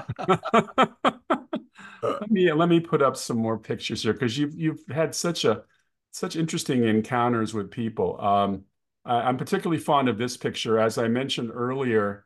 [2.01, 5.43] let me let me put up some more pictures here because you've you've had such
[5.45, 5.63] a
[6.11, 8.19] such interesting encounters with people.
[8.21, 8.63] Um,
[9.05, 12.25] I, am particularly fond of this picture, as I mentioned earlier.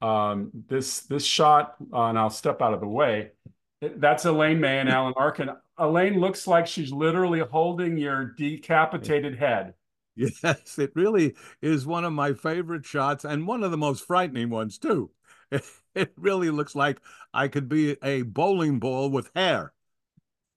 [0.00, 3.32] Um, this this shot, uh, and I'll step out of the way.
[3.80, 5.50] That's Elaine May and Alan Arkin.
[5.82, 9.74] Elaine looks like she's literally holding your decapitated head.
[10.14, 14.48] Yes, it really is one of my favorite shots and one of the most frightening
[14.48, 15.10] ones too.
[15.94, 16.98] It, really looks like
[17.34, 19.74] I could be a bowling ball with hair.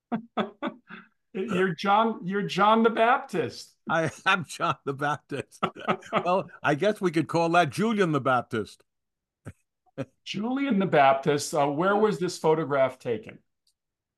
[1.33, 2.21] you're John.
[2.23, 3.73] You're John the Baptist.
[3.89, 5.61] I am John the Baptist.
[6.23, 8.81] well, I guess we could call that Julian the Baptist.
[10.23, 11.53] Julian the Baptist.
[11.53, 13.39] Uh, where was this photograph taken?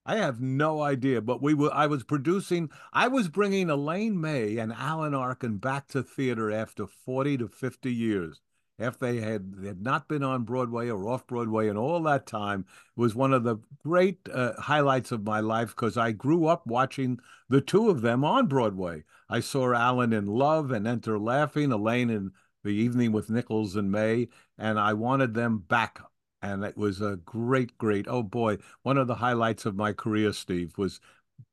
[0.08, 1.74] I have no idea, but we were.
[1.74, 2.70] I was producing.
[2.94, 7.94] I was bringing Elaine May and Alan Arkin back to theater after forty to fifty
[7.94, 8.42] years.
[8.80, 12.26] After they had, they had not been on Broadway or off Broadway and all that
[12.26, 12.64] time,
[12.96, 16.66] it was one of the great uh, highlights of my life because I grew up
[16.68, 19.04] watching the two of them on Broadway.
[19.30, 22.32] I saw Alan in Love and Enter Laughing, Elaine in
[22.64, 26.00] The Evening with Nichols and May, and I wanted them back
[26.42, 28.08] and it was a great, great.
[28.08, 31.00] Oh boy, one of the highlights of my career, Steve, was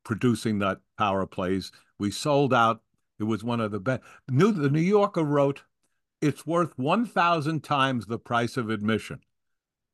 [0.04, 1.72] producing that power plays.
[1.98, 2.82] We sold out.
[3.18, 4.02] It was one of the best.
[4.28, 5.62] New the New Yorker wrote,
[6.20, 9.20] "It's worth one thousand times the price of admission."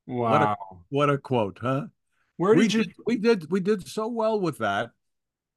[0.06, 0.56] Wow, what a,
[0.88, 1.86] what a quote, huh?
[2.36, 2.84] Where did we you?
[2.84, 4.92] Did, we did we did so well with that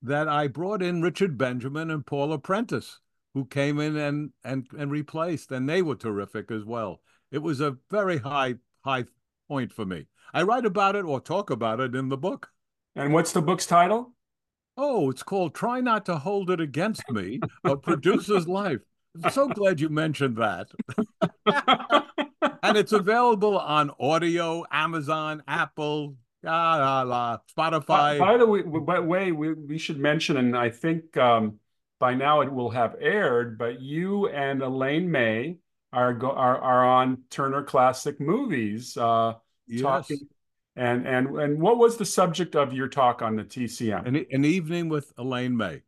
[0.02, 3.00] that I brought in Richard Benjamin and Paula Prentiss,
[3.34, 7.02] who came in and and and replaced, and they were terrific as well.
[7.32, 9.06] It was a very high high
[9.54, 10.08] point for me.
[10.34, 12.50] I write about it or talk about it in the book.
[12.96, 14.16] And what's the book's title?
[14.78, 18.80] Oh, it's called Try Not to Hold It Against Me, A Producer's Life.
[19.24, 20.70] I'm so glad you mentioned that.
[22.64, 28.18] and it's available on audio, Amazon, Apple, la, la, la, Spotify.
[28.18, 31.60] By, by the way, by way we, we should mention, and I think um,
[32.00, 35.58] by now it will have aired, but you and Elaine May
[35.92, 38.98] are, go, are, are on Turner Classic Movies.
[38.98, 39.34] Uh,
[39.68, 39.82] yes.
[39.82, 40.20] talking.
[40.76, 44.08] And and and what was the subject of your talk on the TCM?
[44.08, 45.84] An, an evening with Elaine May,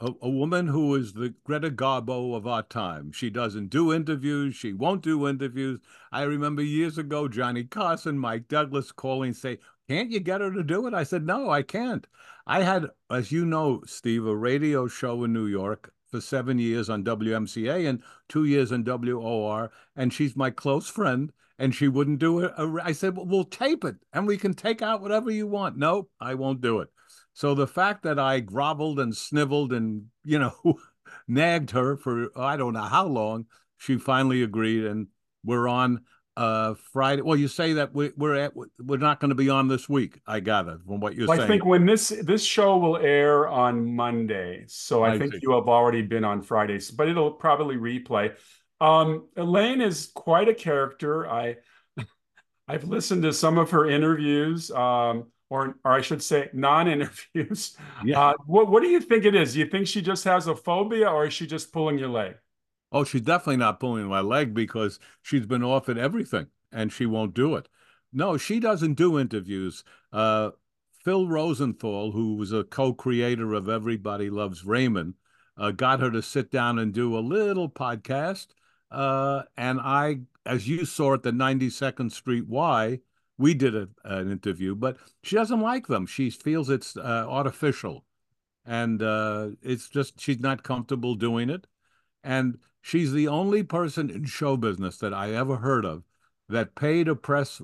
[0.00, 3.10] a, a woman who is the Greta Garbo of our time.
[3.12, 4.54] She doesn't do interviews.
[4.54, 5.80] She won't do interviews.
[6.10, 10.62] I remember years ago, Johnny Carson, Mike Douglas calling, say, "Can't you get her to
[10.62, 12.06] do it?" I said, "No, I can't."
[12.46, 16.90] I had, as you know, Steve, a radio show in New York for seven years
[16.90, 22.18] on WMCA and two years on WOR, and she's my close friend and she wouldn't
[22.18, 22.52] do it.
[22.82, 25.76] I said, well, we'll tape it and we can take out whatever you want.
[25.76, 26.88] Nope, I won't do it.
[27.34, 30.54] So the fact that I groveled and sniveled and, you know,
[31.28, 33.46] nagged her for I don't know how long,
[33.78, 34.84] she finally agreed.
[34.84, 35.08] And
[35.44, 36.00] we're on
[36.36, 37.22] uh Friday.
[37.22, 40.20] Well, you say that we, we're at we're not going to be on this week.
[40.26, 41.46] I gather from what you're well, saying.
[41.46, 45.40] I think when this this show will air on Monday, so I, I think see.
[45.42, 48.32] you have already been on Fridays, but it'll probably replay.
[48.82, 51.28] Um, Elaine is quite a character.
[51.30, 51.58] I
[52.68, 57.76] I've listened to some of her interviews, um, or or I should say, non-interviews.
[58.04, 58.20] Yeah.
[58.20, 59.52] Uh, what what do you think it is?
[59.52, 62.34] Do you think she just has a phobia, or is she just pulling your leg?
[62.90, 67.34] Oh, she's definitely not pulling my leg because she's been offered everything and she won't
[67.34, 67.68] do it.
[68.12, 69.84] No, she doesn't do interviews.
[70.12, 70.50] Uh,
[71.02, 75.14] Phil Rosenthal, who was a co-creator of Everybody Loves Raymond,
[75.56, 78.48] uh, got her to sit down and do a little podcast
[78.92, 83.00] uh, and I, as you saw at the 92nd Street Y,
[83.38, 86.06] we did a, an interview, but she doesn't like them.
[86.06, 88.04] She feels it's uh, artificial,
[88.64, 91.66] and uh, it's just she's not comfortable doing it.
[92.22, 96.04] And she's the only person in show business that I ever heard of
[96.48, 97.60] that paid a press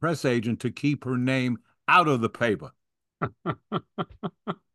[0.00, 2.72] press agent to keep her name out of the paper.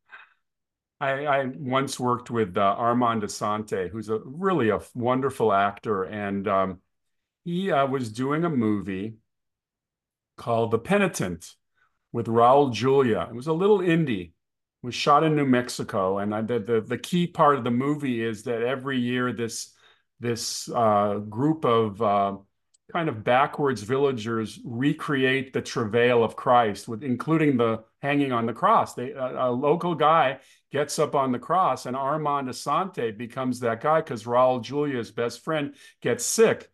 [1.03, 6.47] I, I once worked with uh, Armand Assante, who's a really a wonderful actor, and
[6.47, 6.79] um,
[7.43, 9.15] he uh, was doing a movie
[10.37, 11.51] called The Penitent
[12.11, 13.27] with Raul Julia.
[13.29, 14.27] It was a little indie.
[14.29, 17.71] It was shot in New Mexico, and I, the, the the key part of the
[17.71, 19.73] movie is that every year this
[20.19, 22.37] this uh, group of uh,
[22.93, 28.53] kind of backwards villagers recreate the travail of Christ, with including the hanging on the
[28.53, 28.93] cross.
[28.93, 30.39] They, a, a local guy
[30.71, 35.43] gets up on the cross, and Armand Assante becomes that guy because Raul Julia's best
[35.43, 36.69] friend gets sick,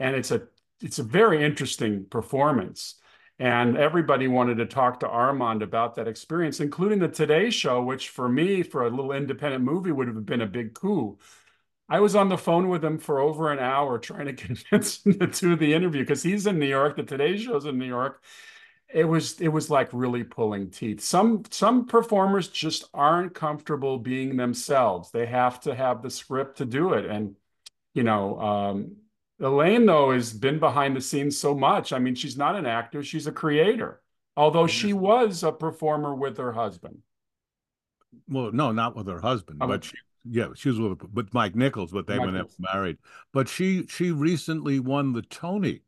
[0.00, 0.42] and it's a
[0.82, 2.96] it's a very interesting performance.
[3.38, 8.10] And everybody wanted to talk to Armand about that experience, including the Today Show, which
[8.10, 11.18] for me, for a little independent movie, would have been a big coup.
[11.90, 15.18] I was on the phone with him for over an hour trying to convince him
[15.18, 16.96] to do the interview because he's in New York.
[16.96, 18.22] The Today Show's in New York.
[18.92, 21.00] It was it was like really pulling teeth.
[21.00, 25.10] Some some performers just aren't comfortable being themselves.
[25.10, 27.04] They have to have the script to do it.
[27.04, 27.36] And
[27.94, 28.96] you know, um,
[29.40, 31.92] Elaine, though, has been behind the scenes so much.
[31.92, 34.00] I mean, she's not an actor, she's a creator,
[34.36, 36.98] although she was a performer with her husband.
[38.28, 39.68] Well, no, not with her husband, oh.
[39.68, 42.98] but she, yeah, she was with, with Mike Nichols, but they Mike were never married.
[43.32, 45.82] But she she recently won the Tony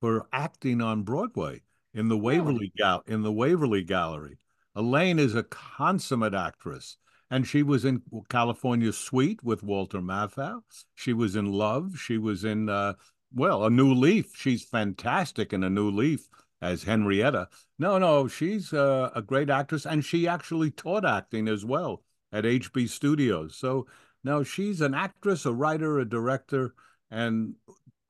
[0.00, 1.62] for acting on Broadway
[1.94, 4.38] in the Waverly Gal in the Waverly Gallery.
[4.74, 6.96] Elaine is a consummate actress.
[7.30, 10.60] And she was in California Suite with Walter Matthau.
[10.94, 11.98] She was in Love.
[11.98, 12.92] She was in, uh,
[13.34, 14.32] well, A New Leaf.
[14.36, 16.28] She's fantastic in A New Leaf
[16.60, 17.48] as Henrietta.
[17.78, 19.86] No, no, she's uh, a great actress.
[19.86, 23.56] And she actually taught acting as well at HB Studios.
[23.56, 23.86] So,
[24.24, 26.74] now she's an actress, a writer, a director,
[27.10, 27.54] and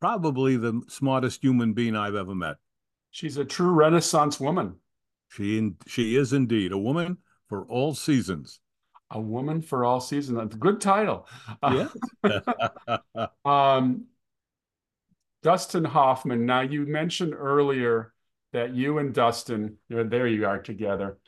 [0.01, 2.57] probably the smartest human being I've ever met.
[3.11, 4.77] She's a true Renaissance woman.
[5.29, 8.61] She she is indeed a woman for all seasons.
[9.13, 10.39] A Woman for All Seasons.
[10.39, 11.29] That's a good title.
[11.63, 11.89] Yeah.
[13.45, 14.07] um,
[15.43, 16.47] Dustin Hoffman.
[16.47, 18.15] Now, you mentioned earlier
[18.53, 21.19] that you and Dustin, there you are together.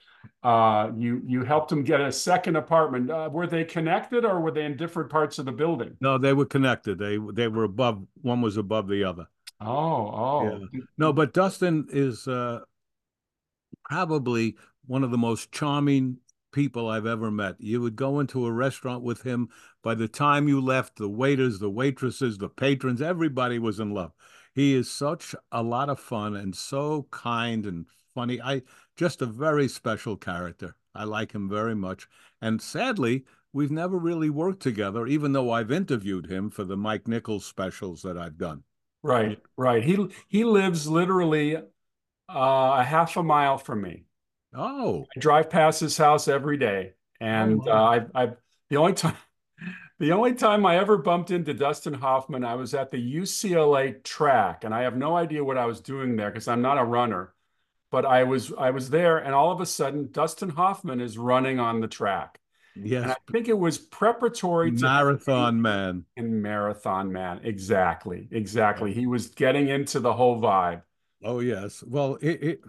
[0.43, 3.11] Uh, you you helped him get a second apartment.
[3.11, 5.97] Uh, were they connected, or were they in different parts of the building?
[6.01, 6.99] No, they were connected.
[6.99, 8.05] They they were above.
[8.23, 9.27] One was above the other.
[9.61, 10.69] Oh, oh.
[10.73, 10.81] Yeah.
[10.99, 12.61] No, but Dustin is uh,
[13.85, 14.57] probably
[14.87, 16.19] one of the most charming
[16.53, 17.57] people I've ever met.
[17.59, 19.49] You would go into a restaurant with him.
[19.83, 24.13] By the time you left, the waiters, the waitresses, the patrons, everybody was in love.
[24.55, 28.41] He is such a lot of fun and so kind and funny.
[28.41, 28.63] I
[28.97, 30.77] just a very special character.
[30.95, 32.09] I like him very much.
[32.41, 37.09] And sadly, we've never really worked together, even though I've interviewed him for the Mike
[37.09, 38.63] Nichols specials that I've done.
[39.03, 39.85] Right, right.
[39.85, 41.63] He he lives literally uh,
[42.29, 44.05] a half a mile from me.
[44.55, 47.87] Oh, I drive past his house every day, and oh, wow.
[47.87, 48.33] uh, I, I
[48.71, 49.17] the only time.
[50.01, 54.65] The only time I ever bumped into Dustin Hoffman, I was at the UCLA track,
[54.65, 57.34] and I have no idea what I was doing there because I'm not a runner.
[57.95, 61.61] But I was I was there, and all of a sudden, Dustin Hoffman is running
[61.61, 62.41] on the track.
[62.75, 66.05] Yes, and I think it was preparatory to Marathon Man.
[66.17, 68.93] In Marathon Man, exactly, exactly.
[68.93, 70.83] He was getting into the whole vibe.
[71.23, 71.85] Oh yes.
[71.87, 72.61] Well, it, it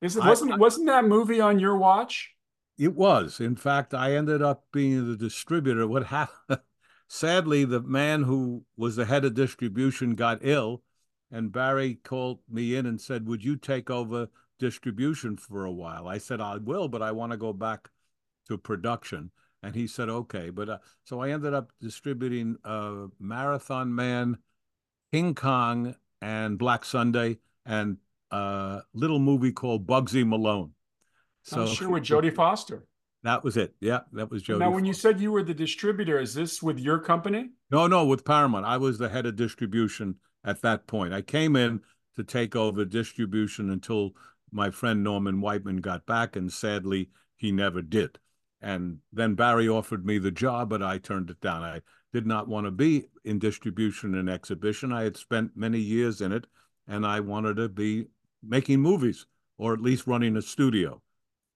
[0.00, 2.36] is it wasn't I, wasn't that movie on your watch?
[2.78, 3.40] It was.
[3.40, 5.88] In fact, I ended up being the distributor.
[5.88, 6.60] What happened?
[7.08, 10.84] Sadly, the man who was the head of distribution got ill,
[11.32, 14.28] and Barry called me in and said, "Would you take over
[14.58, 17.90] distribution for a while?" I said, "I will, but I want to go back
[18.48, 19.30] to production."
[19.62, 24.38] And he said, "Okay." But uh, so I ended up distributing uh, Marathon Man,
[25.12, 27.98] King Kong, and Black Sunday, and
[28.30, 30.72] a little movie called Bugsy Malone.
[31.42, 32.86] So I'm sure with Jodie Foster.
[33.24, 33.74] That was it.
[33.80, 34.58] Yeah, that was Jodie.
[34.58, 34.86] Now, when Foster.
[34.86, 37.50] you said you were the distributor, is this with your company?
[37.70, 38.64] No, no, with Paramount.
[38.64, 41.12] I was the head of distribution at that point.
[41.12, 41.80] I came in
[42.16, 44.12] to take over distribution until
[44.50, 48.18] my friend Norman Whiteman got back, and sadly, he never did.
[48.60, 51.62] And then Barry offered me the job, but I turned it down.
[51.62, 54.92] I did not want to be in distribution and exhibition.
[54.92, 56.46] I had spent many years in it,
[56.86, 58.06] and I wanted to be
[58.42, 59.26] making movies
[59.58, 61.02] or at least running a studio.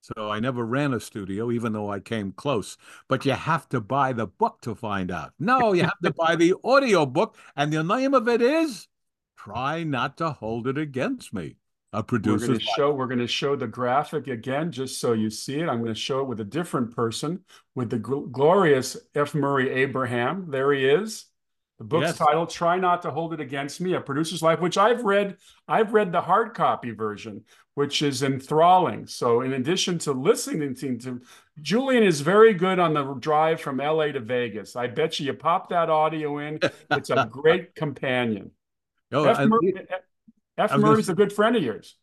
[0.02, 2.76] So I never ran a studio, even though I came close.
[3.06, 5.32] But you have to buy the book to find out.
[5.38, 8.88] No, you have to buy the audio book, and the name of it is
[9.36, 11.56] "Try Not to Hold It Against Me."
[11.94, 12.46] A producer.
[12.46, 12.94] We're going to show.
[12.94, 15.68] We're going to show the graphic again, just so you see it.
[15.68, 17.40] I'm going to show it with a different person,
[17.74, 19.34] with the gl- glorious F.
[19.34, 20.46] Murray Abraham.
[20.50, 21.26] There he is.
[21.78, 22.18] The book's yes.
[22.18, 25.36] title "Try Not to Hold It Against Me: A Producer's Life," which I've read.
[25.68, 29.06] I've read the hard copy version, which is enthralling.
[29.06, 31.20] So, in addition to listening to,
[31.60, 34.12] Julian is very good on the drive from L.A.
[34.12, 34.76] to Vegas.
[34.76, 36.58] I bet you you pop that audio in.
[36.90, 38.52] It's a great companion.
[39.10, 39.46] Oh, F.
[39.46, 39.74] Murray,
[40.58, 40.76] F.
[40.76, 41.96] Murray's a good friend of yours.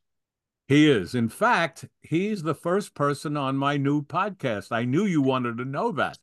[0.68, 1.16] He is.
[1.16, 4.72] In fact, he's the first person on my new podcast.
[4.72, 6.20] I knew you wanted to know that.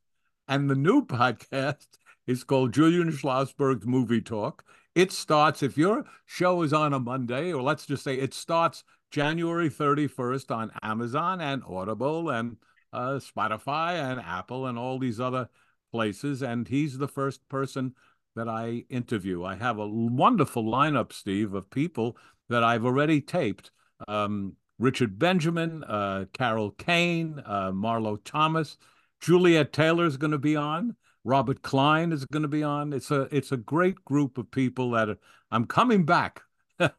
[0.46, 1.86] And the new podcast
[2.26, 4.64] is called Julian Schlossberg's Movie Talk.
[4.94, 8.82] It starts, if your show is on a Monday, or let's just say it starts
[9.10, 12.56] January 31st on Amazon and Audible and
[12.92, 15.48] uh, Spotify and Apple and all these other
[15.92, 16.42] places.
[16.42, 17.94] And he's the first person
[18.36, 19.44] that I interview.
[19.44, 22.16] I have a wonderful lineup, Steve, of people
[22.48, 23.72] that I've already taped.
[24.06, 28.76] Um, Richard Benjamin, uh, Carol Kane, uh, Marlo Thomas,
[29.20, 30.96] Juliet Taylor is going to be on.
[31.24, 32.92] Robert Klein is going to be on.
[32.92, 35.18] It's a it's a great group of people that are,
[35.50, 36.42] I'm coming back.
[36.78, 36.92] to,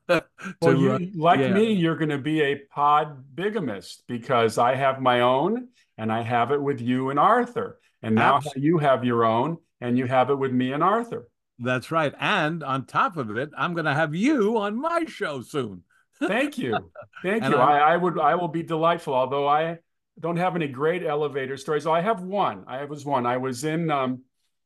[0.62, 1.54] well, you, uh, like yeah.
[1.54, 5.68] me, you're going to be a pod bigamist because I have my own
[5.98, 7.80] and I have it with you and Arthur.
[8.02, 8.64] And now Absolutely.
[8.64, 11.30] you have your own and you have it with me and Arthur.
[11.60, 12.14] That's right.
[12.20, 15.84] And on top of it, I'm going to have you on my show soon.
[16.20, 16.92] Thank you.
[17.24, 17.56] Thank you.
[17.56, 19.80] I, I, would I will be delightful, although I
[20.20, 21.86] don't have any great elevator stories.
[21.86, 22.64] Oh, I have one.
[22.68, 23.26] I was one.
[23.26, 24.24] I was in um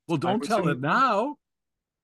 [0.07, 1.37] Well, don't tell in, it now.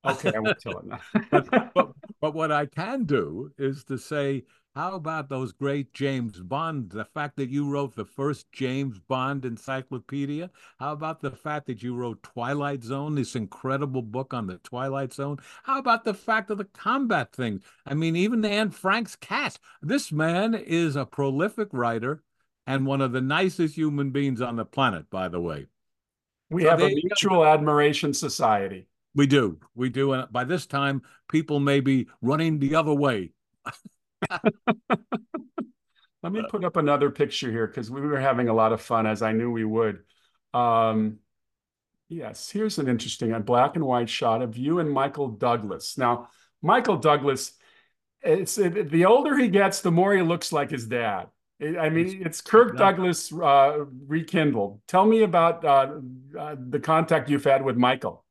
[0.06, 1.00] Okay, I won't tell it now.
[1.32, 1.92] but, but,
[2.22, 4.44] but what I can do is to say
[4.78, 6.92] how about those great James Bond?
[6.92, 10.52] The fact that you wrote the first James Bond encyclopedia?
[10.80, 15.14] How about the fact that you wrote Twilight Zone, this incredible book on the Twilight
[15.14, 15.40] Zone?
[15.64, 17.64] How about the fact of the combat thing?
[17.88, 19.58] I mean, even Anne Frank's cat.
[19.82, 22.22] This man is a prolific writer
[22.68, 25.66] and one of the nicest human beings on the planet, by the way.
[26.52, 28.88] We so have a mutual admiration society.
[29.16, 29.58] We do.
[29.74, 30.14] We do.
[30.14, 33.32] And by this time, people may be running the other way.
[36.24, 39.06] Let me put up another picture here because we were having a lot of fun,
[39.06, 40.00] as I knew we would.
[40.54, 41.20] Um,
[42.10, 45.98] yes, here's an interesting a black and white shot of you and Michael Douglas.
[45.98, 46.30] Now,
[46.62, 47.54] Michael Douglas,
[48.22, 51.28] it's it, the older he gets, the more he looks like his dad.
[51.60, 54.82] I mean, it's Kirk Douglas uh, rekindled.
[54.88, 55.94] Tell me about uh,
[56.38, 58.24] uh, the contact you've had with Michael.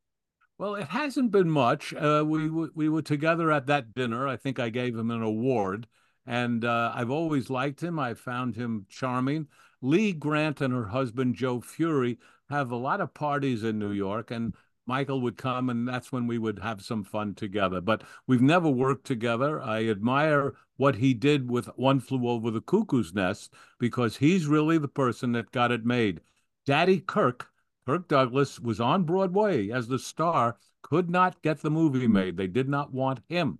[0.59, 1.93] Well, it hasn't been much.
[1.93, 4.27] Uh, we we were together at that dinner.
[4.27, 5.87] I think I gave him an award,
[6.27, 7.99] and uh, I've always liked him.
[7.99, 9.49] I found him charming.
[9.83, 14.31] Lee Grant and her husband Joe Feury have a lot of parties in New York,
[14.31, 14.55] and
[14.87, 17.83] Michael would come, and that's when we would have some fun together.
[17.83, 19.61] But we've never worked together.
[19.61, 24.79] I admire what he did with One Flew Over the Cuckoo's Nest because he's really
[24.79, 26.23] the person that got it made.
[26.65, 27.51] Daddy Kirk
[27.87, 32.37] Kirk Douglas was on Broadway as the star, could not get the movie made.
[32.37, 33.59] They did not want him.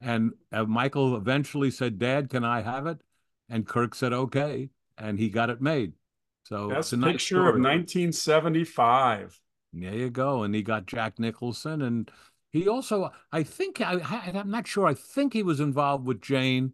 [0.00, 3.00] And uh, Michael eventually said, Dad, can I have it?
[3.48, 4.68] And Kirk said, okay.
[4.98, 5.92] And he got it made.
[6.44, 7.48] So that's a nice picture story.
[7.48, 9.40] of 1975.
[9.72, 10.42] There you go.
[10.42, 11.82] And he got Jack Nicholson.
[11.82, 12.10] And
[12.50, 16.72] he also, I think, I, I'm not sure, I think he was involved with Jane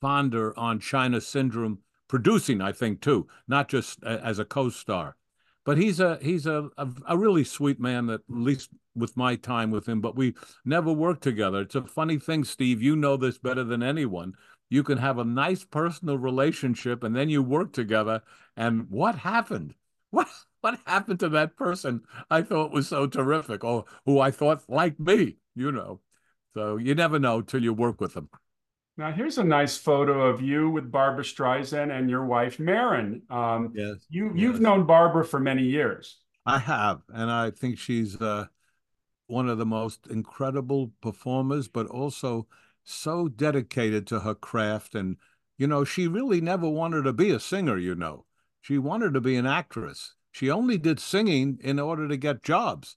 [0.00, 1.78] Fonda on China Syndrome,
[2.08, 5.16] producing, I think, too, not just uh, as a co star
[5.66, 9.70] but he's a he's a, a, a really sweet man at least with my time
[9.70, 10.32] with him but we
[10.64, 11.60] never worked together.
[11.60, 14.34] It's a funny thing steve you know this better than anyone.
[14.70, 18.22] You can have a nice personal relationship and then you work together
[18.56, 19.74] and what happened?
[20.10, 20.28] What
[20.60, 25.00] what happened to that person i thought was so terrific or who i thought liked
[25.00, 26.00] me you know?
[26.54, 28.30] So you never know till you work with them
[28.96, 33.22] now, here's a nice photo of you with Barbra Streisand and your wife, Maren.
[33.28, 34.06] Um, yes.
[34.08, 36.18] You, you've known Barbara for many years.
[36.46, 37.02] I have.
[37.08, 38.46] And I think she's uh,
[39.26, 42.46] one of the most incredible performers, but also
[42.84, 44.94] so dedicated to her craft.
[44.94, 45.16] And,
[45.58, 48.24] you know, she really never wanted to be a singer, you know.
[48.62, 50.14] She wanted to be an actress.
[50.32, 52.96] She only did singing in order to get jobs,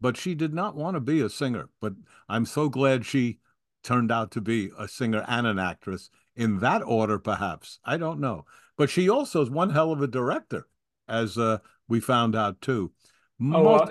[0.00, 1.68] but she did not want to be a singer.
[1.80, 1.94] But
[2.28, 3.38] I'm so glad she
[3.86, 7.78] turned out to be a singer and an actress in that order, perhaps.
[7.84, 8.44] I don't know.
[8.76, 10.66] But she also is one hell of a director,
[11.08, 11.58] as uh,
[11.88, 12.92] we found out too.
[13.40, 13.86] Oh, uh,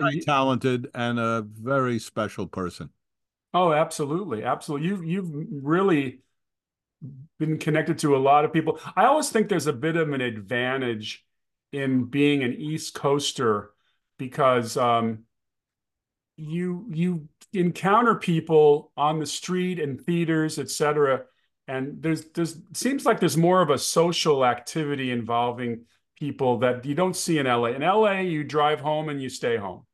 [0.93, 2.89] and a very special person.
[3.53, 4.87] Oh, absolutely, absolutely.
[4.87, 5.31] You've, you've
[5.63, 6.19] really
[7.39, 8.79] been connected to a lot of people.
[8.95, 11.25] I always think there's a bit of an advantage
[11.71, 13.71] in being an East Coaster
[14.17, 15.19] because um,
[16.37, 21.23] you you encounter people on the street and theaters, etc.
[21.67, 25.85] And there's there's seems like there's more of a social activity involving
[26.17, 27.69] people that you don't see in LA.
[27.69, 29.85] In LA, you drive home and you stay home.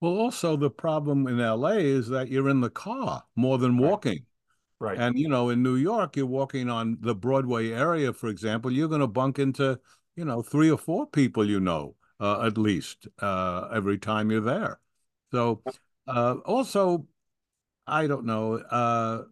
[0.00, 4.26] Well, also the problem in LA is that you're in the car more than walking.
[4.80, 4.98] Right.
[4.98, 8.88] And you know, in New York, you're walking on the Broadway area, for example, you're
[8.88, 9.78] going to bunk into,
[10.16, 14.40] you know, three or four people you know, uh, at least, uh, every time you're
[14.40, 14.80] there.
[15.30, 15.62] So
[16.06, 17.06] uh, also,
[17.86, 18.54] I don't know.
[18.54, 19.24] Uh,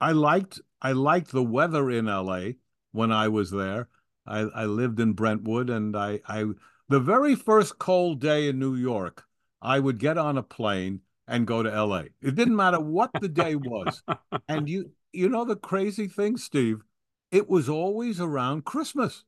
[0.00, 2.56] I liked I liked the weather in L.A.
[2.92, 3.88] when I was there.
[4.26, 6.44] I, I lived in Brentwood, and I, I
[6.88, 9.24] the very first cold day in New York,
[9.62, 12.04] I would get on a plane and go to LA.
[12.20, 14.02] It didn't matter what the day was.
[14.48, 16.82] and you you know the crazy thing, Steve,
[17.30, 19.24] it was always around Christmas.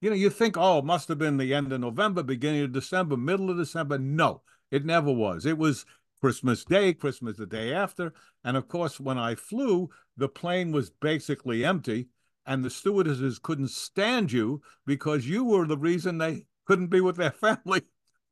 [0.00, 2.72] You know, you think, oh, it must have been the end of November, beginning of
[2.72, 3.96] December, middle of December.
[3.98, 4.42] No,
[4.74, 5.46] it never was.
[5.46, 5.86] It was
[6.20, 8.12] Christmas Day, Christmas the day after.
[8.42, 12.08] And of course, when I flew, the plane was basically empty,
[12.44, 17.16] and the stewardesses couldn't stand you because you were the reason they couldn't be with
[17.16, 17.82] their family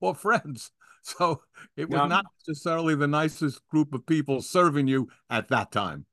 [0.00, 0.72] or friends.
[1.04, 1.42] So
[1.76, 2.06] it was yeah.
[2.06, 6.06] not necessarily the nicest group of people serving you at that time.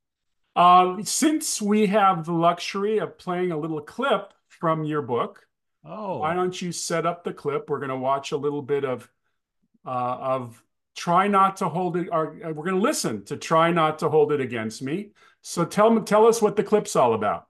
[0.56, 5.48] Um, since we have the luxury of playing a little clip from your book,
[5.86, 7.70] oh, why don't you set up the clip?
[7.70, 9.10] We're going to watch a little bit of
[9.86, 10.64] uh, of
[10.96, 12.10] try not to hold it.
[12.12, 15.12] Or, uh, we're going to listen to try not to hold it against me.
[15.42, 17.48] So tell tell us what the clip's all about.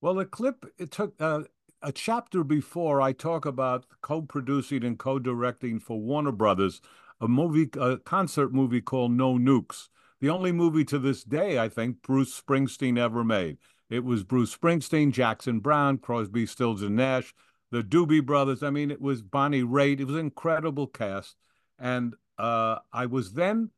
[0.00, 1.42] Well, the clip it took uh,
[1.80, 6.80] a chapter before I talk about co-producing and co-directing for Warner Brothers
[7.22, 9.88] a movie, a concert movie called No Nukes.
[10.20, 13.58] The only movie to this day I think Bruce Springsteen ever made.
[13.88, 17.32] It was Bruce Springsteen, Jackson Browne, Crosby, Stills and Nash,
[17.70, 18.62] the Doobie Brothers.
[18.62, 20.00] I mean, it was Bonnie Raitt.
[20.00, 21.36] It was an incredible cast,
[21.82, 23.70] and uh, I was then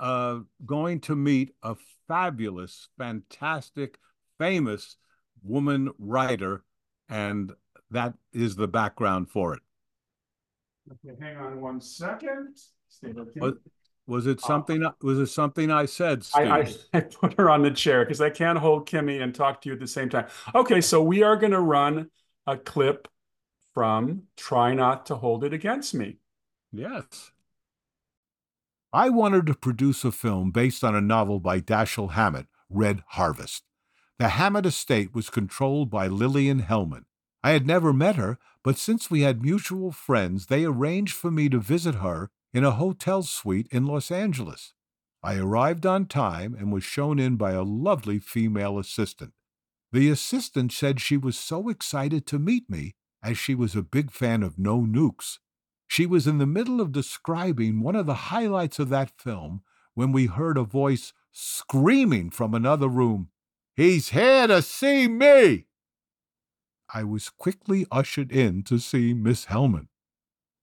[0.00, 1.76] uh, going to meet a
[2.08, 3.98] fabulous, fantastic,
[4.38, 4.96] famous
[5.42, 6.64] woman writer
[7.08, 7.52] and
[7.90, 9.60] that is the background for it.
[10.92, 12.58] Okay, hang on one second.
[13.36, 13.54] Was,
[14.06, 14.84] was it uh, something?
[14.84, 16.26] Uh, was it something I said?
[16.34, 19.60] I, I, I, put her on the chair because I can't hold Kimmy and talk
[19.62, 20.26] to you at the same time.
[20.54, 22.10] Okay, so we are going to run
[22.46, 23.08] a clip
[23.72, 26.18] from "Try Not to Hold It Against Me."
[26.72, 27.30] Yes.
[28.94, 33.64] I wanted to produce a film based on a novel by Dashiell Hammett, Red Harvest.
[34.20, 37.06] The Hammett estate was controlled by Lillian Hellman.
[37.42, 41.48] I had never met her, but since we had mutual friends, they arranged for me
[41.48, 44.74] to visit her in a hotel suite in Los Angeles.
[45.24, 49.32] I arrived on time and was shown in by a lovely female assistant.
[49.90, 54.12] The assistant said she was so excited to meet me, as she was a big
[54.12, 55.40] fan of No Nukes.
[55.94, 59.62] She was in the middle of describing one of the highlights of that film
[59.94, 63.28] when we heard a voice screaming from another room,
[63.76, 65.66] He's here to see me.
[66.92, 69.86] I was quickly ushered in to see Miss Hellman.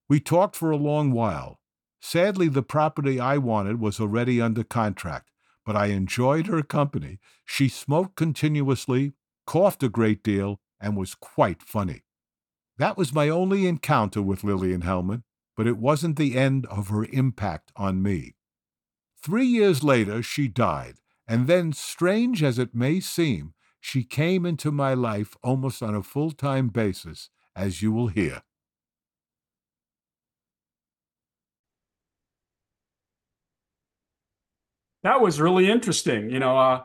[0.06, 1.60] We talked for a long while.
[1.98, 5.30] Sadly, the property I wanted was already under contract,
[5.64, 7.20] but I enjoyed her company.
[7.46, 9.14] She smoked continuously,
[9.46, 12.02] coughed a great deal, and was quite funny.
[12.78, 15.22] That was my only encounter with Lillian Hellman,
[15.56, 18.34] but it wasn't the end of her impact on me.
[19.22, 20.96] Three years later, she died,
[21.28, 26.02] and then, strange as it may seem, she came into my life almost on a
[26.02, 28.42] full time basis, as you will hear.
[35.02, 36.30] That was really interesting.
[36.30, 36.82] You know, uh,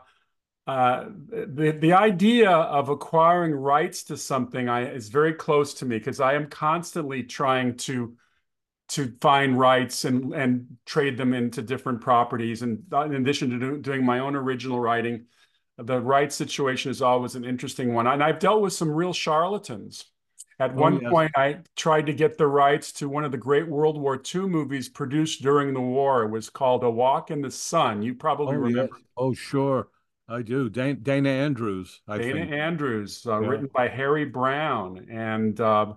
[0.68, 5.96] uh, the the idea of acquiring rights to something I, is very close to me
[5.96, 8.14] because I am constantly trying to
[8.88, 12.60] to find rights and and trade them into different properties.
[12.60, 15.24] And in addition to do, doing my own original writing,
[15.78, 18.06] the rights situation is always an interesting one.
[18.06, 20.04] And I've dealt with some real charlatans.
[20.60, 21.10] At oh, one yes.
[21.10, 24.42] point, I tried to get the rights to one of the great World War II
[24.42, 26.24] movies produced during the war.
[26.24, 28.02] It was called A Walk in the Sun.
[28.02, 28.90] You probably oh, remember.
[28.92, 29.02] Yes.
[29.16, 29.88] Oh, sure.
[30.28, 30.68] I do.
[30.68, 32.00] Dana Andrews.
[32.06, 32.52] I Dana think.
[32.52, 33.48] Andrews, uh, yeah.
[33.48, 35.06] written by Harry Brown.
[35.10, 35.94] And uh,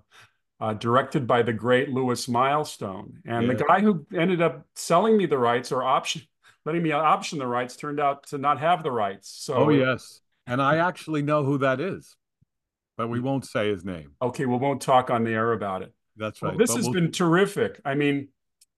[0.61, 3.19] uh, directed by the great Lewis Milestone.
[3.25, 3.53] And yeah.
[3.53, 6.21] the guy who ended up selling me the rights or option,
[6.65, 9.27] letting me option the rights, turned out to not have the rights.
[9.27, 12.15] So, oh yes, and I actually know who that is,
[12.95, 14.11] but we won't say his name.
[14.21, 15.93] Okay, we won't talk on the air about it.
[16.15, 16.49] That's right.
[16.49, 16.93] Well, this but has we'll...
[16.93, 17.81] been terrific.
[17.83, 18.27] I mean,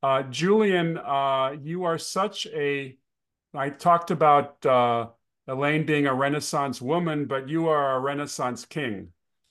[0.01, 2.97] uh, Julian, uh, you are such a.
[3.53, 5.07] I talked about uh,
[5.47, 9.09] Elaine being a Renaissance woman, but you are a Renaissance king.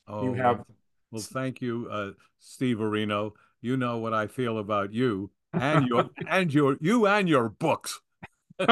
[0.08, 0.64] Oh, you have
[1.10, 3.32] well, thank you, uh, Steve Areno.
[3.60, 8.00] You know what I feel about you and your and your you and your books.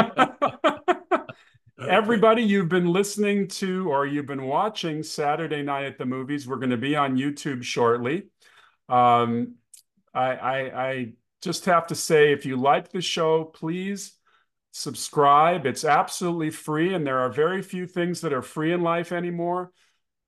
[1.88, 6.46] Everybody, you've been listening to or you've been watching Saturday Night at the Movies.
[6.46, 8.26] We're going to be on YouTube shortly.
[8.88, 9.54] Um,
[10.12, 14.12] I, I, I just have to say, if you like the show, please
[14.72, 15.66] subscribe.
[15.66, 19.72] It's absolutely free, and there are very few things that are free in life anymore.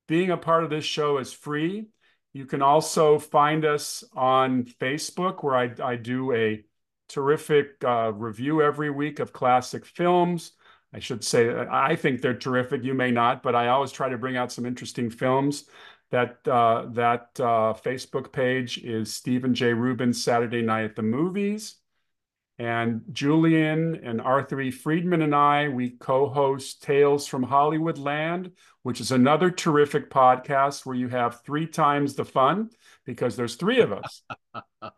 [0.07, 1.87] Being a part of this show is free.
[2.33, 6.63] You can also find us on Facebook, where I, I do a
[7.07, 10.53] terrific uh, review every week of classic films.
[10.93, 12.83] I should say, I think they're terrific.
[12.83, 15.65] You may not, but I always try to bring out some interesting films.
[16.11, 19.73] That uh, that uh, Facebook page is Stephen J.
[19.73, 21.77] Rubin Saturday Night at the Movies.
[22.59, 24.69] And Julian and Arthur E.
[24.69, 28.51] Friedman and I, we co host Tales from Hollywood Land,
[28.83, 32.69] which is another terrific podcast where you have three times the fun
[33.05, 34.21] because there's three of us.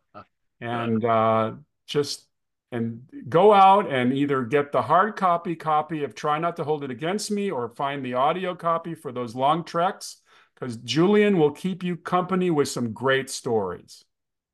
[0.62, 1.54] and uh,
[1.88, 2.28] just
[2.72, 6.84] and go out and either get the hard copy copy of Try Not to Hold
[6.84, 10.18] It Against Me or find the audio copy for those long treks
[10.54, 14.04] because Julian will keep you company with some great stories.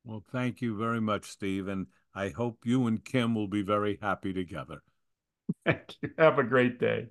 [0.04, 1.68] Well, thank you very much, Steve.
[1.68, 4.82] And I hope you and Kim will be very happy together.
[5.64, 6.10] Thank you.
[6.18, 7.08] Have a great day.